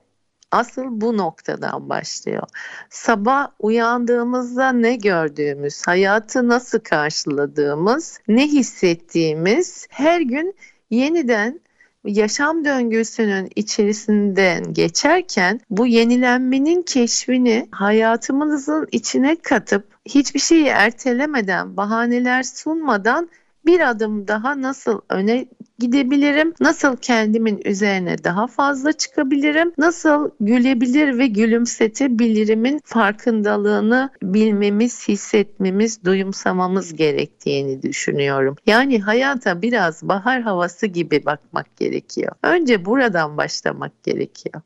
asıl 0.51 0.83
bu 0.87 1.17
noktadan 1.17 1.89
başlıyor. 1.89 2.47
Sabah 2.89 3.47
uyandığımızda 3.59 4.71
ne 4.71 4.95
gördüğümüz, 4.95 5.87
hayatı 5.87 6.47
nasıl 6.47 6.79
karşıladığımız, 6.79 8.19
ne 8.27 8.47
hissettiğimiz 8.47 9.87
her 9.89 10.21
gün 10.21 10.55
yeniden 10.89 11.59
yaşam 12.05 12.65
döngüsünün 12.65 13.49
içerisinden 13.55 14.73
geçerken 14.73 15.59
bu 15.69 15.87
yenilenmenin 15.87 16.81
keşfini 16.81 17.67
hayatımızın 17.71 18.87
içine 18.91 19.35
katıp 19.35 19.83
hiçbir 20.05 20.39
şeyi 20.39 20.65
ertelemeden, 20.65 21.77
bahaneler 21.77 22.43
sunmadan 22.43 23.29
bir 23.65 23.89
adım 23.89 24.27
daha 24.27 24.61
nasıl 24.61 25.01
öne 25.09 25.45
gidebilirim? 25.79 26.53
Nasıl 26.59 26.97
kendimin 26.97 27.61
üzerine 27.65 28.23
daha 28.23 28.47
fazla 28.47 28.93
çıkabilirim? 28.93 29.73
Nasıl 29.77 30.29
gülebilir 30.39 31.17
ve 31.17 31.27
gülümsetebilirimin 31.27 32.81
farkındalığını 32.85 34.09
bilmemiz, 34.23 35.07
hissetmemiz, 35.07 36.05
duyumsamamız 36.05 36.93
gerektiğini 36.95 37.81
düşünüyorum. 37.81 38.55
Yani 38.65 39.01
hayata 39.01 39.61
biraz 39.61 40.03
bahar 40.03 40.41
havası 40.41 40.87
gibi 40.87 41.25
bakmak 41.25 41.77
gerekiyor. 41.77 42.31
Önce 42.43 42.85
buradan 42.85 43.37
başlamak 43.37 44.03
gerekiyor. 44.03 44.61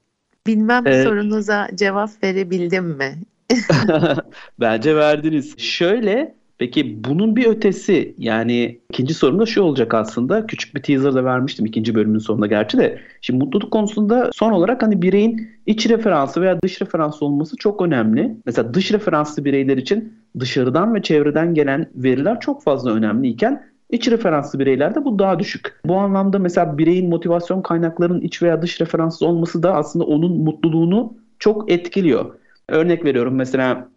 Bilmem 0.48 0.84
evet. 0.88 1.04
sorunuza 1.04 1.68
cevap 1.76 2.24
verebildim 2.24 2.86
mi? 2.86 3.16
Bence 4.60 4.96
verdiniz. 4.96 5.60
Şöyle 5.60 6.39
Peki 6.60 7.04
bunun 7.04 7.36
bir 7.36 7.46
ötesi 7.46 8.16
yani 8.18 8.80
ikinci 8.90 9.14
sorum 9.14 9.40
da 9.40 9.46
şu 9.46 9.62
olacak 9.62 9.94
aslında. 9.94 10.48
Küçük 10.48 10.76
bir 10.76 10.82
teaser 10.82 11.14
da 11.14 11.26
vermiştim 11.26 11.66
ikinci 11.66 11.96
bölümün 11.96 12.20
sonunda 12.20 12.48
gerçi 12.48 12.78
de. 12.78 13.00
Şimdi 13.22 13.44
mutluluk 13.44 13.72
konusunda 13.72 14.30
son 14.34 14.52
olarak 14.52 14.84
hani 14.84 15.02
bireyin 15.02 15.50
iç 15.66 15.90
referansı 15.90 16.42
veya 16.42 16.62
dış 16.62 16.82
referansı 16.82 17.26
olması 17.26 17.56
çok 17.58 17.82
önemli. 17.82 18.36
Mesela 18.46 18.74
dış 18.74 18.92
referanslı 18.92 19.46
bireyler 19.46 19.78
için 19.78 20.14
dışarıdan 20.40 20.96
ve 20.96 21.02
çevreden 21.02 21.54
gelen 21.54 21.90
veriler 21.96 22.40
çok 22.40 22.64
fazla 22.64 22.92
önemli 22.92 23.28
iken 23.28 23.64
iç 23.90 24.08
referanslı 24.08 24.60
bireylerde 24.60 25.06
bu 25.06 25.20
daha 25.20 25.40
düşük. 25.40 25.80
Bu 25.86 25.96
anlamda 25.96 26.40
mesela 26.40 26.78
bireyin 26.78 27.10
motivasyon 27.10 27.62
kaynaklarının 27.62 28.22
iç 28.22 28.42
veya 28.42 28.62
dış 28.62 28.82
referanslı 28.82 29.28
olması 29.28 29.64
da 29.64 29.76
aslında 29.76 30.06
onun 30.06 30.38
mutluluğunu 30.38 31.14
çok 31.40 31.72
etkiliyor. 31.72 32.26
Örnek 32.68 33.06
veriyorum 33.06 33.36
mesela 33.36 33.90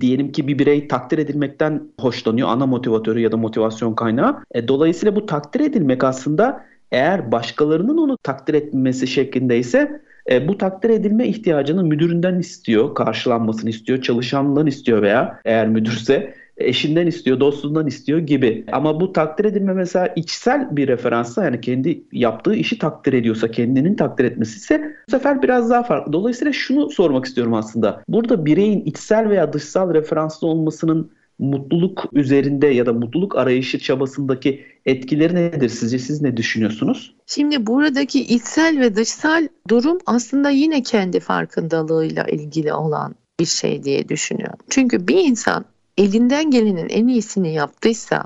diyelim 0.00 0.32
ki 0.32 0.48
bir 0.48 0.58
birey 0.58 0.88
takdir 0.88 1.18
edilmekten 1.18 1.82
hoşlanıyor 2.00 2.48
ana 2.48 2.66
motivatörü 2.66 3.20
ya 3.20 3.32
da 3.32 3.36
motivasyon 3.36 3.94
kaynağı. 3.94 4.44
E, 4.54 4.68
dolayısıyla 4.68 5.16
bu 5.16 5.26
takdir 5.26 5.60
edilmek 5.60 6.04
aslında 6.04 6.66
eğer 6.92 7.32
başkalarının 7.32 7.98
onu 7.98 8.18
takdir 8.22 8.54
etmesi 8.54 9.06
şeklindeyse 9.06 10.00
e, 10.30 10.48
bu 10.48 10.58
takdir 10.58 10.90
edilme 10.90 11.26
ihtiyacını 11.28 11.84
müdüründen 11.84 12.38
istiyor, 12.38 12.94
karşılanmasını 12.94 13.70
istiyor, 13.70 14.02
çalışanından 14.02 14.66
istiyor 14.66 15.02
veya 15.02 15.40
eğer 15.44 15.68
müdürse 15.68 16.34
eşinden 16.56 17.06
istiyor, 17.06 17.40
dostundan 17.40 17.86
istiyor 17.86 18.18
gibi. 18.18 18.64
Ama 18.72 19.00
bu 19.00 19.12
takdir 19.12 19.44
edilme 19.44 19.72
mesela 19.72 20.06
içsel 20.16 20.76
bir 20.76 20.88
referansa 20.88 21.44
yani 21.44 21.60
kendi 21.60 22.04
yaptığı 22.12 22.54
işi 22.54 22.78
takdir 22.78 23.12
ediyorsa, 23.12 23.50
kendinin 23.50 23.94
takdir 23.94 24.24
etmesi 24.24 24.56
ise 24.56 24.94
bu 25.08 25.10
sefer 25.10 25.42
biraz 25.42 25.70
daha 25.70 25.82
farklı. 25.82 26.12
Dolayısıyla 26.12 26.52
şunu 26.52 26.90
sormak 26.90 27.24
istiyorum 27.24 27.54
aslında. 27.54 28.02
Burada 28.08 28.46
bireyin 28.46 28.84
içsel 28.84 29.28
veya 29.28 29.52
dışsal 29.52 29.94
referanslı 29.94 30.46
olmasının 30.46 31.10
mutluluk 31.38 32.04
üzerinde 32.12 32.66
ya 32.66 32.86
da 32.86 32.92
mutluluk 32.92 33.36
arayışı 33.36 33.78
çabasındaki 33.78 34.64
etkileri 34.86 35.34
nedir 35.34 35.68
sizce? 35.68 35.98
Siz 35.98 36.22
ne 36.22 36.36
düşünüyorsunuz? 36.36 37.14
Şimdi 37.26 37.66
buradaki 37.66 38.20
içsel 38.20 38.80
ve 38.80 38.96
dışsal 38.96 39.48
durum 39.68 39.98
aslında 40.06 40.50
yine 40.50 40.82
kendi 40.82 41.20
farkındalığıyla 41.20 42.24
ilgili 42.24 42.72
olan 42.72 43.14
bir 43.40 43.44
şey 43.44 43.84
diye 43.84 44.08
düşünüyorum. 44.08 44.58
Çünkü 44.70 45.08
bir 45.08 45.18
insan 45.18 45.64
elinden 45.98 46.50
gelenin 46.50 46.88
en 46.88 47.06
iyisini 47.06 47.54
yaptıysa, 47.54 48.24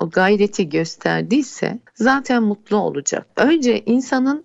o 0.00 0.10
gayreti 0.10 0.68
gösterdiyse 0.68 1.78
zaten 1.94 2.42
mutlu 2.42 2.76
olacak. 2.76 3.26
Önce 3.36 3.82
insanın 3.86 4.44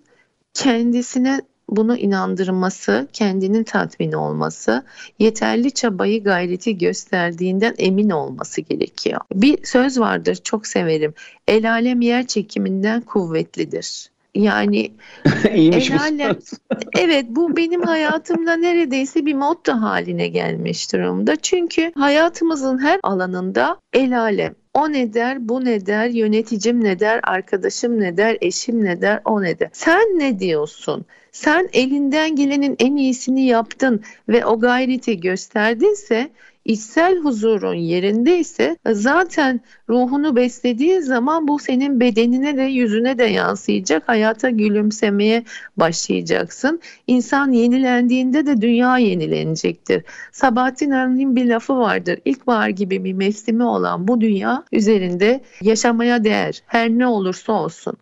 kendisine 0.54 1.40
bunu 1.68 1.96
inandırması, 1.96 3.08
kendinin 3.12 3.64
tatmin 3.64 4.12
olması, 4.12 4.84
yeterli 5.18 5.70
çabayı 5.70 6.24
gayreti 6.24 6.78
gösterdiğinden 6.78 7.74
emin 7.78 8.10
olması 8.10 8.60
gerekiyor. 8.60 9.20
Bir 9.34 9.64
söz 9.64 10.00
vardır 10.00 10.34
çok 10.34 10.66
severim. 10.66 11.14
El 11.48 11.72
alem 11.72 12.00
yer 12.00 12.26
çekiminden 12.26 13.00
kuvvetlidir. 13.00 14.10
Yani 14.36 14.92
İyiymiş 15.54 15.90
el 15.90 16.00
alem, 16.00 16.36
evet 16.98 17.26
bu 17.28 17.56
benim 17.56 17.82
hayatımda 17.82 18.56
neredeyse 18.56 19.26
bir 19.26 19.34
motto 19.34 19.72
haline 19.72 20.28
gelmiş 20.28 20.92
durumda. 20.92 21.36
Çünkü 21.36 21.92
hayatımızın 21.94 22.78
her 22.78 23.00
alanında 23.02 23.80
el 23.92 24.20
alem 24.20 24.54
o 24.74 24.92
ne 24.92 25.14
der, 25.14 25.48
bu 25.48 25.64
ne 25.64 25.86
der, 25.86 26.06
yöneticim 26.08 26.84
ne 26.84 27.00
der, 27.00 27.20
arkadaşım 27.22 28.00
ne 28.00 28.16
der, 28.16 28.38
eşim 28.40 28.84
ne 28.84 29.00
der, 29.00 29.20
o 29.24 29.42
ne 29.42 29.58
der. 29.58 29.68
Sen 29.72 30.18
ne 30.18 30.38
diyorsun? 30.38 31.04
Sen 31.32 31.68
elinden 31.72 32.36
gelenin 32.36 32.76
en 32.78 32.96
iyisini 32.96 33.46
yaptın 33.46 34.02
ve 34.28 34.46
o 34.46 34.60
gayreti 34.60 35.20
gösterdinse 35.20 36.30
içsel 36.66 37.18
huzurun 37.18 37.74
yerindeyse 37.74 38.76
zaten 38.92 39.60
ruhunu 39.88 40.36
beslediği 40.36 41.02
zaman 41.02 41.48
bu 41.48 41.58
senin 41.58 42.00
bedenine 42.00 42.56
de 42.56 42.62
yüzüne 42.62 43.18
de 43.18 43.24
yansıyacak. 43.24 44.08
Hayata 44.08 44.50
gülümsemeye 44.50 45.44
başlayacaksın. 45.76 46.80
İnsan 47.06 47.52
yenilendiğinde 47.52 48.46
de 48.46 48.60
dünya 48.60 48.98
yenilenecektir. 48.98 50.04
Sabahattin 50.32 50.90
Ali'nin 50.90 51.36
bir 51.36 51.46
lafı 51.46 51.76
vardır. 51.76 52.18
İlkbahar 52.24 52.68
gibi 52.68 53.04
bir 53.04 53.12
mevsimi 53.12 53.64
olan 53.64 54.08
bu 54.08 54.20
dünya 54.20 54.64
üzerinde 54.72 55.40
yaşamaya 55.62 56.24
değer. 56.24 56.62
Her 56.66 56.88
ne 56.90 57.06
olursa 57.06 57.52
olsun. 57.52 57.96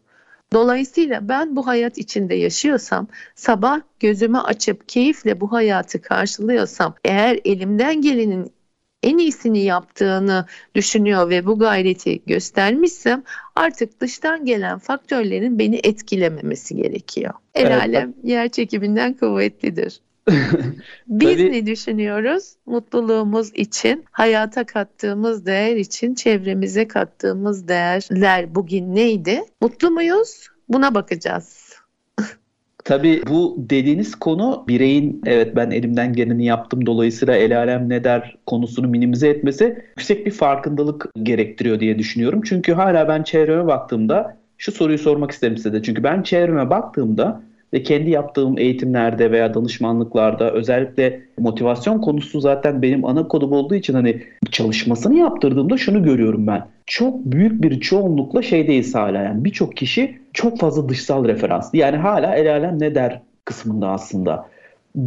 Dolayısıyla 0.52 1.28
ben 1.28 1.56
bu 1.56 1.66
hayat 1.66 1.98
içinde 1.98 2.34
yaşıyorsam, 2.34 3.06
sabah 3.34 3.80
gözümü 4.00 4.38
açıp 4.38 4.88
keyifle 4.88 5.40
bu 5.40 5.52
hayatı 5.52 6.02
karşılıyorsam, 6.02 6.94
eğer 7.04 7.38
elimden 7.44 8.00
gelenin 8.00 8.53
en 9.04 9.18
iyisini 9.18 9.64
yaptığını 9.64 10.46
düşünüyor 10.74 11.30
ve 11.30 11.46
bu 11.46 11.58
gayreti 11.58 12.22
göstermişsem 12.26 13.22
artık 13.56 14.00
dıştan 14.00 14.44
gelen 14.44 14.78
faktörlerin 14.78 15.58
beni 15.58 15.80
etkilememesi 15.82 16.76
gerekiyor. 16.76 17.34
El 17.54 17.66
evet. 17.66 17.82
alem 17.82 18.14
yer 18.22 18.48
çekiminden 18.48 19.14
kuvvetlidir. 19.14 20.00
Biz 21.06 21.36
Tabii. 21.38 21.52
ne 21.52 21.66
düşünüyoruz? 21.66 22.54
Mutluluğumuz 22.66 23.50
için, 23.54 24.04
hayata 24.10 24.64
kattığımız 24.64 25.46
değer 25.46 25.76
için, 25.76 26.14
çevremize 26.14 26.88
kattığımız 26.88 27.68
değerler 27.68 28.54
bugün 28.54 28.94
neydi? 28.94 29.42
Mutlu 29.60 29.90
muyuz? 29.90 30.48
Buna 30.68 30.94
bakacağız. 30.94 31.63
Tabii 32.84 33.22
bu 33.30 33.56
dediğiniz 33.58 34.14
konu 34.14 34.64
bireyin 34.68 35.22
evet 35.26 35.56
ben 35.56 35.70
elimden 35.70 36.12
geleni 36.12 36.44
yaptım 36.44 36.86
dolayısıyla 36.86 37.36
el 37.36 37.58
alem 37.58 37.88
ne 37.88 38.04
der 38.04 38.36
konusunu 38.46 38.88
minimize 38.88 39.28
etmesi 39.28 39.84
yüksek 39.98 40.26
bir 40.26 40.30
farkındalık 40.30 41.06
gerektiriyor 41.22 41.80
diye 41.80 41.98
düşünüyorum. 41.98 42.40
Çünkü 42.44 42.72
hala 42.72 43.08
ben 43.08 43.22
çevreme 43.22 43.66
baktığımda 43.66 44.36
şu 44.58 44.72
soruyu 44.72 44.98
sormak 44.98 45.30
isterim 45.30 45.56
size 45.56 45.72
de. 45.72 45.82
Çünkü 45.82 46.02
ben 46.02 46.22
çevreme 46.22 46.70
baktığımda 46.70 47.40
ve 47.72 47.82
kendi 47.82 48.10
yaptığım 48.10 48.58
eğitimlerde 48.58 49.30
veya 49.30 49.54
danışmanlıklarda 49.54 50.52
özellikle 50.52 51.20
motivasyon 51.38 52.00
konusu 52.00 52.40
zaten 52.40 52.82
benim 52.82 53.04
ana 53.04 53.28
kodum 53.28 53.52
olduğu 53.52 53.74
için 53.74 53.94
hani 53.94 54.22
çalışmasını 54.50 55.18
yaptırdığımda 55.18 55.76
şunu 55.76 56.02
görüyorum 56.02 56.46
ben. 56.46 56.73
Çok 56.86 57.24
büyük 57.24 57.62
bir 57.62 57.80
çoğunlukla 57.80 58.42
şeydeyiz 58.42 58.94
hala 58.94 59.22
yani 59.22 59.44
birçok 59.44 59.76
kişi 59.76 60.18
çok 60.32 60.58
fazla 60.58 60.88
dışsal 60.88 61.28
referans. 61.28 61.74
Yani 61.74 61.96
hala 61.96 62.34
el 62.34 62.52
alem 62.52 62.80
ne 62.80 62.94
der 62.94 63.20
kısmında 63.44 63.88
aslında. 63.88 64.48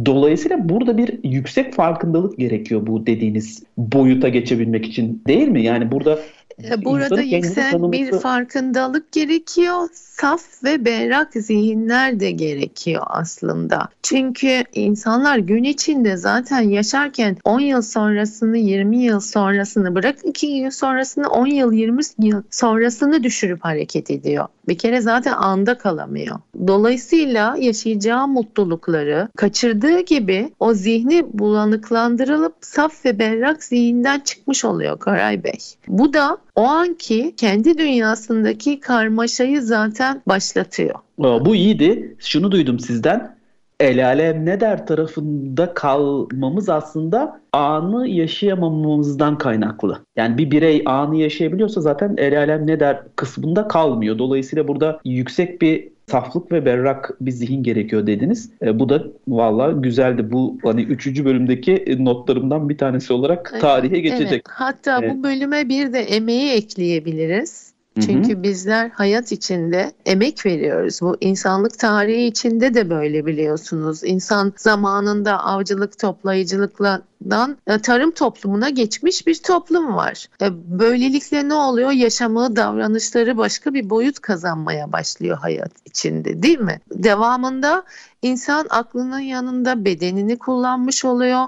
Dolayısıyla 0.06 0.68
burada 0.68 0.98
bir 0.98 1.18
yüksek 1.24 1.74
farkındalık 1.74 2.38
gerekiyor 2.38 2.86
bu 2.86 3.06
dediğiniz 3.06 3.62
boyuta 3.78 4.28
geçebilmek 4.28 4.86
için 4.86 5.22
değil 5.26 5.48
mi? 5.48 5.62
Yani 5.62 5.92
burada 5.92 6.18
e, 6.64 6.84
Burada 6.84 7.20
yüksek 7.20 7.72
bir 7.74 8.12
farkındalık 8.12 9.12
gerekiyor. 9.12 9.88
Saf 9.92 10.64
ve 10.64 10.84
berrak 10.84 11.32
zihinler 11.32 12.20
de 12.20 12.30
gerekiyor 12.30 13.02
aslında. 13.06 13.88
Çünkü 14.02 14.62
insanlar 14.74 15.38
gün 15.38 15.64
içinde 15.64 16.16
zaten 16.16 16.60
yaşarken 16.60 17.36
10 17.44 17.60
yıl 17.60 17.82
sonrasını, 17.82 18.58
20 18.58 19.02
yıl 19.02 19.20
sonrasını 19.20 19.94
bırak 19.94 20.16
2 20.24 20.46
yıl 20.46 20.70
sonrasını, 20.70 21.28
10 21.28 21.46
yıl, 21.46 21.72
20 21.72 22.02
yıl 22.18 22.42
sonrasını 22.50 23.22
düşürüp 23.22 23.64
hareket 23.64 24.10
ediyor. 24.10 24.46
Bir 24.68 24.78
kere 24.78 25.00
zaten 25.00 25.32
anda 25.32 25.78
kalamıyor. 25.78 26.38
Dolayısıyla 26.66 27.56
yaşayacağı 27.58 28.28
mutlulukları 28.28 29.28
kaçırdığı 29.36 30.00
gibi 30.00 30.52
o 30.60 30.74
zihni 30.74 31.38
bulanıklandırılıp 31.38 32.54
saf 32.60 33.04
ve 33.04 33.18
berrak 33.18 33.64
zihinden 33.64 34.20
çıkmış 34.20 34.64
oluyor 34.64 34.98
Koray 34.98 35.44
Bey. 35.44 35.58
Bu 35.88 36.12
da 36.12 36.38
o 36.58 36.62
anki 36.62 37.34
kendi 37.36 37.78
dünyasındaki 37.78 38.80
karmaşayı 38.80 39.62
zaten 39.62 40.22
başlatıyor. 40.26 40.94
Bu 41.18 41.54
iyiydi. 41.54 42.16
Şunu 42.18 42.52
duydum 42.52 42.78
sizden. 42.78 43.38
El 43.80 44.06
alem 44.06 44.46
ne 44.46 44.60
der 44.60 44.86
tarafında 44.86 45.74
kalmamız 45.74 46.68
aslında 46.68 47.40
anı 47.52 48.08
yaşayamamamızdan 48.08 49.38
kaynaklı. 49.38 49.98
Yani 50.16 50.38
bir 50.38 50.50
birey 50.50 50.82
anı 50.86 51.16
yaşayabiliyorsa 51.16 51.80
zaten 51.80 52.14
el 52.18 52.38
alem 52.38 52.66
ne 52.66 52.80
der 52.80 53.02
kısmında 53.16 53.68
kalmıyor. 53.68 54.18
Dolayısıyla 54.18 54.68
burada 54.68 55.00
yüksek 55.04 55.62
bir 55.62 55.88
saflık 56.10 56.52
ve 56.52 56.64
berrak 56.64 57.16
bir 57.20 57.30
zihin 57.30 57.62
gerekiyor 57.62 58.06
dediniz. 58.06 58.50
E, 58.62 58.78
bu 58.78 58.88
da 58.88 59.04
valla 59.28 59.72
güzeldi. 59.72 60.32
Bu 60.32 60.58
hani 60.62 60.82
üçüncü 60.82 61.24
bölümdeki 61.24 61.96
notlarımdan 61.98 62.68
bir 62.68 62.78
tanesi 62.78 63.12
olarak 63.12 63.60
tarihe 63.60 64.00
geçecek. 64.00 64.32
Evet. 64.32 64.42
Hatta 64.48 64.98
evet. 65.02 65.14
bu 65.14 65.22
bölüme 65.22 65.68
bir 65.68 65.92
de 65.92 66.00
emeği 66.00 66.50
ekleyebiliriz. 66.50 67.67
Çünkü 68.00 68.34
hı 68.34 68.38
hı. 68.38 68.42
bizler 68.42 68.90
hayat 68.90 69.32
içinde 69.32 69.92
emek 70.06 70.46
veriyoruz. 70.46 70.98
Bu 71.02 71.16
insanlık 71.20 71.78
tarihi 71.78 72.24
içinde 72.24 72.74
de 72.74 72.90
böyle 72.90 73.26
biliyorsunuz. 73.26 74.00
İnsan 74.04 74.52
zamanında 74.56 75.44
avcılık 75.44 75.98
toplayıcılıktan 75.98 77.56
e, 77.66 77.78
tarım 77.78 78.10
toplumuna 78.10 78.68
geçmiş 78.68 79.26
bir 79.26 79.42
toplum 79.42 79.96
var. 79.96 80.26
E, 80.42 80.46
böylelikle 80.78 81.48
ne 81.48 81.54
oluyor? 81.54 81.90
Yaşamı, 81.90 82.56
davranışları 82.56 83.36
başka 83.36 83.74
bir 83.74 83.90
boyut 83.90 84.20
kazanmaya 84.20 84.92
başlıyor 84.92 85.38
hayat 85.38 85.72
içinde 85.84 86.42
değil 86.42 86.60
mi? 86.60 86.80
Devamında 86.94 87.82
insan 88.22 88.66
aklının 88.70 89.18
yanında 89.18 89.84
bedenini 89.84 90.38
kullanmış 90.38 91.04
oluyor. 91.04 91.44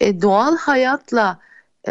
E, 0.00 0.22
doğal 0.22 0.56
hayatla 0.56 1.38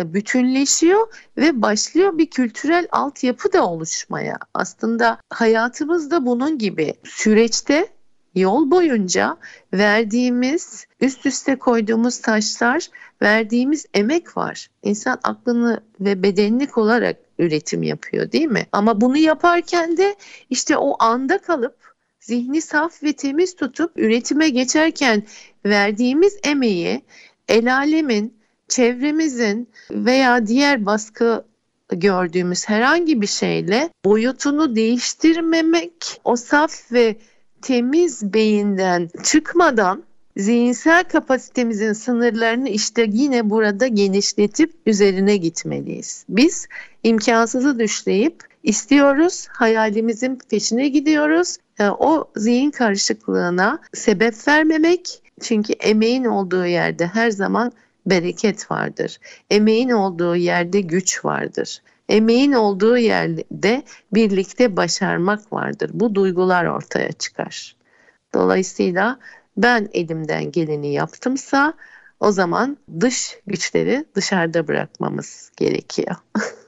bütünleşiyor 0.06 1.08
ve 1.38 1.62
başlıyor 1.62 2.18
bir 2.18 2.30
kültürel 2.30 2.88
altyapı 2.92 3.54
da 3.54 3.68
oluşmaya. 3.68 4.38
Aslında 4.54 5.18
hayatımız 5.30 6.12
da 6.12 6.26
bunun 6.26 6.58
gibi 6.58 6.94
süreçte 7.04 7.88
yol 8.36 8.72
boyunca 8.72 9.38
verdiğimiz, 9.74 10.86
üst 11.02 11.26
üste 11.26 11.56
koyduğumuz 11.56 12.22
taşlar, 12.22 12.88
verdiğimiz 13.22 13.86
emek 13.94 14.38
var. 14.38 14.68
İnsan 14.84 15.20
aklını 15.24 15.82
ve 16.00 16.24
bedenini 16.24 16.68
olarak 16.76 17.18
üretim 17.40 17.84
yapıyor 17.84 18.32
değil 18.32 18.48
mi? 18.48 18.66
Ama 18.72 19.02
bunu 19.02 19.18
yaparken 19.18 19.98
de 19.98 20.16
işte 20.50 20.78
o 20.78 21.04
anda 21.04 21.38
kalıp 21.38 21.76
zihni 22.20 22.62
saf 22.62 23.04
ve 23.04 23.14
temiz 23.14 23.56
tutup 23.56 23.92
üretime 23.96 24.50
geçerken 24.50 25.24
verdiğimiz 25.66 26.38
emeği 26.44 27.02
el 27.48 27.76
alemin 27.76 28.37
çevremizin 28.68 29.70
veya 29.92 30.48
diğer 30.48 30.86
baskı 30.86 31.46
gördüğümüz 31.90 32.70
herhangi 32.70 33.22
bir 33.22 33.28
şeyle 33.28 33.90
boyutunu 34.06 34.76
değiştirmemek, 34.76 36.22
o 36.24 36.36
saf 36.36 36.92
ve 36.92 37.16
temiz 37.62 38.34
beyinden 38.34 39.10
çıkmadan 39.24 40.04
zihinsel 40.38 41.04
kapasitemizin 41.04 41.94
sınırlarını 41.94 42.70
işte 42.70 43.08
yine 43.12 43.50
burada 43.50 43.88
genişletip 43.88 44.74
üzerine 44.86 45.38
gitmeliyiz. 45.38 46.26
Biz 46.30 46.68
imkansızı 47.04 47.80
düşleyip 47.80 48.44
istiyoruz, 48.64 49.48
hayalimizin 49.50 50.40
peşine 50.50 50.88
gidiyoruz. 50.88 51.58
E, 51.80 51.90
o 51.90 52.30
zihin 52.36 52.72
karışıklığına 52.72 53.80
sebep 53.94 54.48
vermemek 54.48 55.22
çünkü 55.42 55.74
emeğin 55.74 56.26
olduğu 56.26 56.66
yerde 56.66 57.08
her 57.08 57.32
zaman 57.32 57.72
bereket 58.10 58.72
vardır. 58.72 59.20
Emeğin 59.50 59.90
olduğu 59.90 60.36
yerde 60.36 60.82
güç 60.82 61.26
vardır. 61.26 61.82
Emeğin 62.10 62.52
olduğu 62.52 62.98
yerde 62.98 63.84
birlikte 64.14 64.78
başarmak 64.78 65.54
vardır. 65.54 65.92
Bu 65.94 66.16
duygular 66.16 66.66
ortaya 66.66 67.12
çıkar. 67.12 67.76
Dolayısıyla 68.34 69.20
ben 69.58 69.90
elimden 69.94 70.52
geleni 70.52 70.94
yaptımsa 70.94 71.74
o 72.20 72.32
zaman 72.32 72.78
dış 73.00 73.38
güçleri 73.48 74.06
dışarıda 74.16 74.68
bırakmamız 74.68 75.52
gerekiyor. 75.58 76.16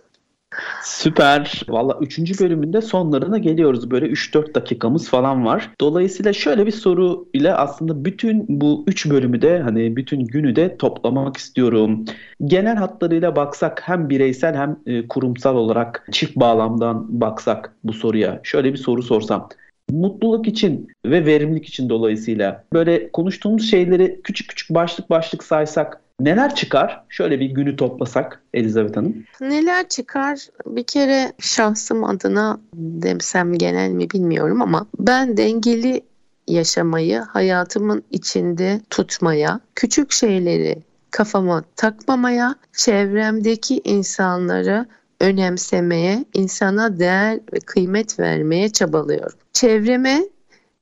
Süper. 0.84 1.62
Valla 1.70 1.98
3. 2.02 2.40
bölümünde 2.42 2.82
sonlarına 2.82 3.38
geliyoruz. 3.38 3.92
Böyle 3.92 4.06
3-4 4.06 4.56
dakikamız 4.56 5.10
falan 5.10 5.46
var. 5.46 5.72
Dolayısıyla 5.82 6.34
şöyle 6.34 6.66
bir 6.66 6.72
soru 6.72 7.28
ile 7.34 7.54
aslında 7.54 8.06
bütün 8.06 8.46
bu 8.50 8.84
3 8.88 9.10
bölümü 9.10 9.42
de 9.42 9.60
hani 9.60 9.96
bütün 9.96 10.26
günü 10.26 10.56
de 10.56 10.78
toplamak 10.78 11.38
istiyorum. 11.38 12.06
Genel 12.46 12.76
hatlarıyla 12.76 13.36
baksak 13.36 13.82
hem 13.86 14.10
bireysel 14.10 14.56
hem 14.56 14.80
e, 14.86 15.08
kurumsal 15.08 15.56
olarak 15.56 16.08
çift 16.12 16.36
bağlamdan 16.36 17.22
baksak 17.22 17.76
bu 17.84 17.94
soruya. 17.94 18.40
Şöyle 18.44 18.74
bir 18.74 18.78
soru 18.78 19.04
sorsam 19.04 19.50
mutluluk 19.92 20.48
için 20.48 20.88
ve 21.06 21.26
verimlilik 21.26 21.66
için 21.66 21.90
dolayısıyla 21.90 22.64
böyle 22.74 23.12
konuştuğumuz 23.12 23.72
şeyleri 23.72 24.22
küçük 24.24 24.50
küçük 24.50 24.70
başlık 24.70 25.10
başlık 25.10 25.44
saysak 25.44 26.02
Neler 26.20 26.56
çıkar? 26.56 27.04
Şöyle 27.10 27.40
bir 27.40 27.46
günü 27.46 27.76
toplasak 27.76 28.42
Elizabeth 28.54 28.98
Hanım. 28.98 29.26
Neler 29.42 29.90
çıkar? 29.90 30.40
Bir 30.66 30.84
kere 30.84 31.34
şahsım 31.40 32.04
adına 32.04 32.60
demsem 32.74 33.54
genel 33.54 33.90
mi 33.90 34.10
bilmiyorum 34.10 34.62
ama 34.62 34.88
ben 35.00 35.38
dengeli 35.38 36.02
yaşamayı 36.48 37.20
hayatımın 37.20 38.04
içinde 38.12 38.82
tutmaya, 38.90 39.60
küçük 39.76 40.12
şeyleri 40.12 40.78
kafama 41.12 41.64
takmamaya, 41.76 42.56
çevremdeki 42.74 43.82
insanları 43.84 44.86
önemsemeye, 45.20 46.26
insana 46.34 47.00
değer 47.00 47.40
ve 47.54 47.60
kıymet 47.60 48.20
vermeye 48.20 48.70
çabalıyorum. 48.70 49.40
Çevreme 49.54 50.24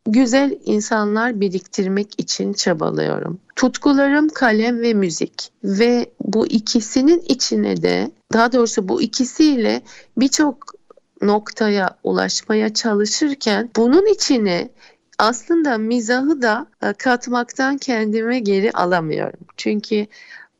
güzel 0.07 0.57
insanlar 0.65 1.39
biriktirmek 1.39 2.07
için 2.17 2.53
çabalıyorum. 2.53 3.39
Tutkularım 3.55 4.29
kalem 4.29 4.81
ve 4.81 4.93
müzik 4.93 5.51
ve 5.63 6.09
bu 6.19 6.47
ikisinin 6.47 7.23
içine 7.27 7.81
de 7.81 8.11
daha 8.33 8.51
doğrusu 8.51 8.87
bu 8.89 9.01
ikisiyle 9.01 9.81
birçok 10.17 10.73
noktaya 11.21 11.97
ulaşmaya 12.03 12.73
çalışırken 12.73 13.69
bunun 13.75 14.13
içine 14.13 14.69
aslında 15.19 15.77
mizahı 15.77 16.41
da 16.41 16.67
e, 16.83 16.93
katmaktan 16.93 17.77
kendime 17.77 18.39
geri 18.39 18.71
alamıyorum. 18.71 19.39
Çünkü 19.57 20.07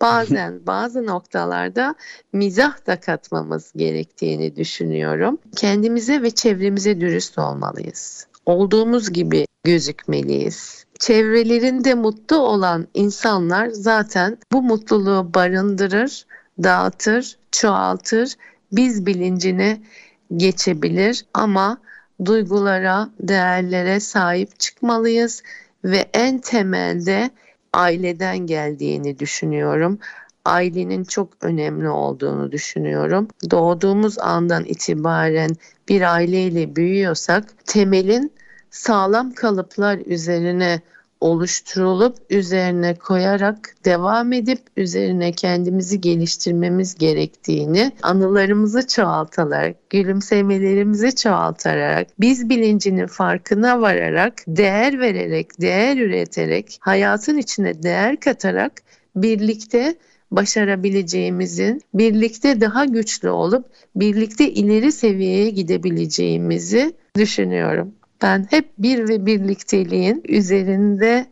bazen 0.01 0.59
bazı 0.67 1.05
noktalarda 1.05 1.95
mizah 2.33 2.87
da 2.87 2.99
katmamız 2.99 3.73
gerektiğini 3.75 4.55
düşünüyorum. 4.55 5.37
Kendimize 5.55 6.21
ve 6.21 6.31
çevremize 6.31 7.01
dürüst 7.01 7.37
olmalıyız. 7.37 8.27
Olduğumuz 8.47 9.13
gibi 9.13 9.45
gözükmeliyiz. 9.63 10.85
Çevrelerinde 10.99 11.93
mutlu 11.93 12.37
olan 12.37 12.87
insanlar 12.93 13.69
zaten 13.69 14.37
bu 14.51 14.61
mutluluğu 14.61 15.33
barındırır, 15.33 16.25
dağıtır, 16.63 17.37
çoğaltır, 17.51 18.33
biz 18.71 19.05
bilincine 19.05 19.81
geçebilir 20.37 21.25
ama 21.33 21.77
duygulara, 22.25 23.09
değerlere 23.19 23.99
sahip 23.99 24.59
çıkmalıyız 24.59 25.43
ve 25.83 26.09
en 26.13 26.39
temelde 26.39 27.29
aileden 27.73 28.37
geldiğini 28.37 29.19
düşünüyorum. 29.19 29.99
Ailenin 30.47 31.03
çok 31.03 31.29
önemli 31.41 31.89
olduğunu 31.89 32.51
düşünüyorum. 32.51 33.27
Doğduğumuz 33.51 34.19
andan 34.19 34.65
itibaren 34.65 35.49
bir 35.89 36.13
aileyle 36.13 36.75
büyüyorsak 36.75 37.43
temelin 37.65 38.31
sağlam 38.71 39.33
kalıplar 39.33 39.99
üzerine 40.05 40.81
oluşturulup 41.21 42.17
üzerine 42.29 42.95
koyarak 42.95 43.75
devam 43.85 44.33
edip 44.33 44.59
üzerine 44.77 45.31
kendimizi 45.31 46.01
geliştirmemiz 46.01 46.95
gerektiğini 46.95 47.91
anılarımızı 48.03 48.87
çoğaltarak, 48.87 49.89
gülümsemelerimizi 49.89 51.15
çoğaltarak, 51.15 52.07
biz 52.19 52.49
bilincinin 52.49 53.07
farkına 53.07 53.81
vararak, 53.81 54.33
değer 54.47 54.99
vererek, 54.99 55.61
değer 55.61 55.97
üreterek, 55.97 56.77
hayatın 56.79 57.37
içine 57.37 57.83
değer 57.83 58.19
katarak 58.19 58.71
birlikte 59.15 59.95
başarabileceğimizin, 60.31 61.81
birlikte 61.93 62.61
daha 62.61 62.85
güçlü 62.85 63.29
olup 63.29 63.65
birlikte 63.95 64.51
ileri 64.51 64.91
seviyeye 64.91 65.49
gidebileceğimizi 65.49 66.93
düşünüyorum. 67.17 67.95
Ben 68.21 68.47
hep 68.49 68.69
bir 68.77 69.09
ve 69.09 69.25
birlikteliğin 69.25 70.23
üzerinde 70.27 71.25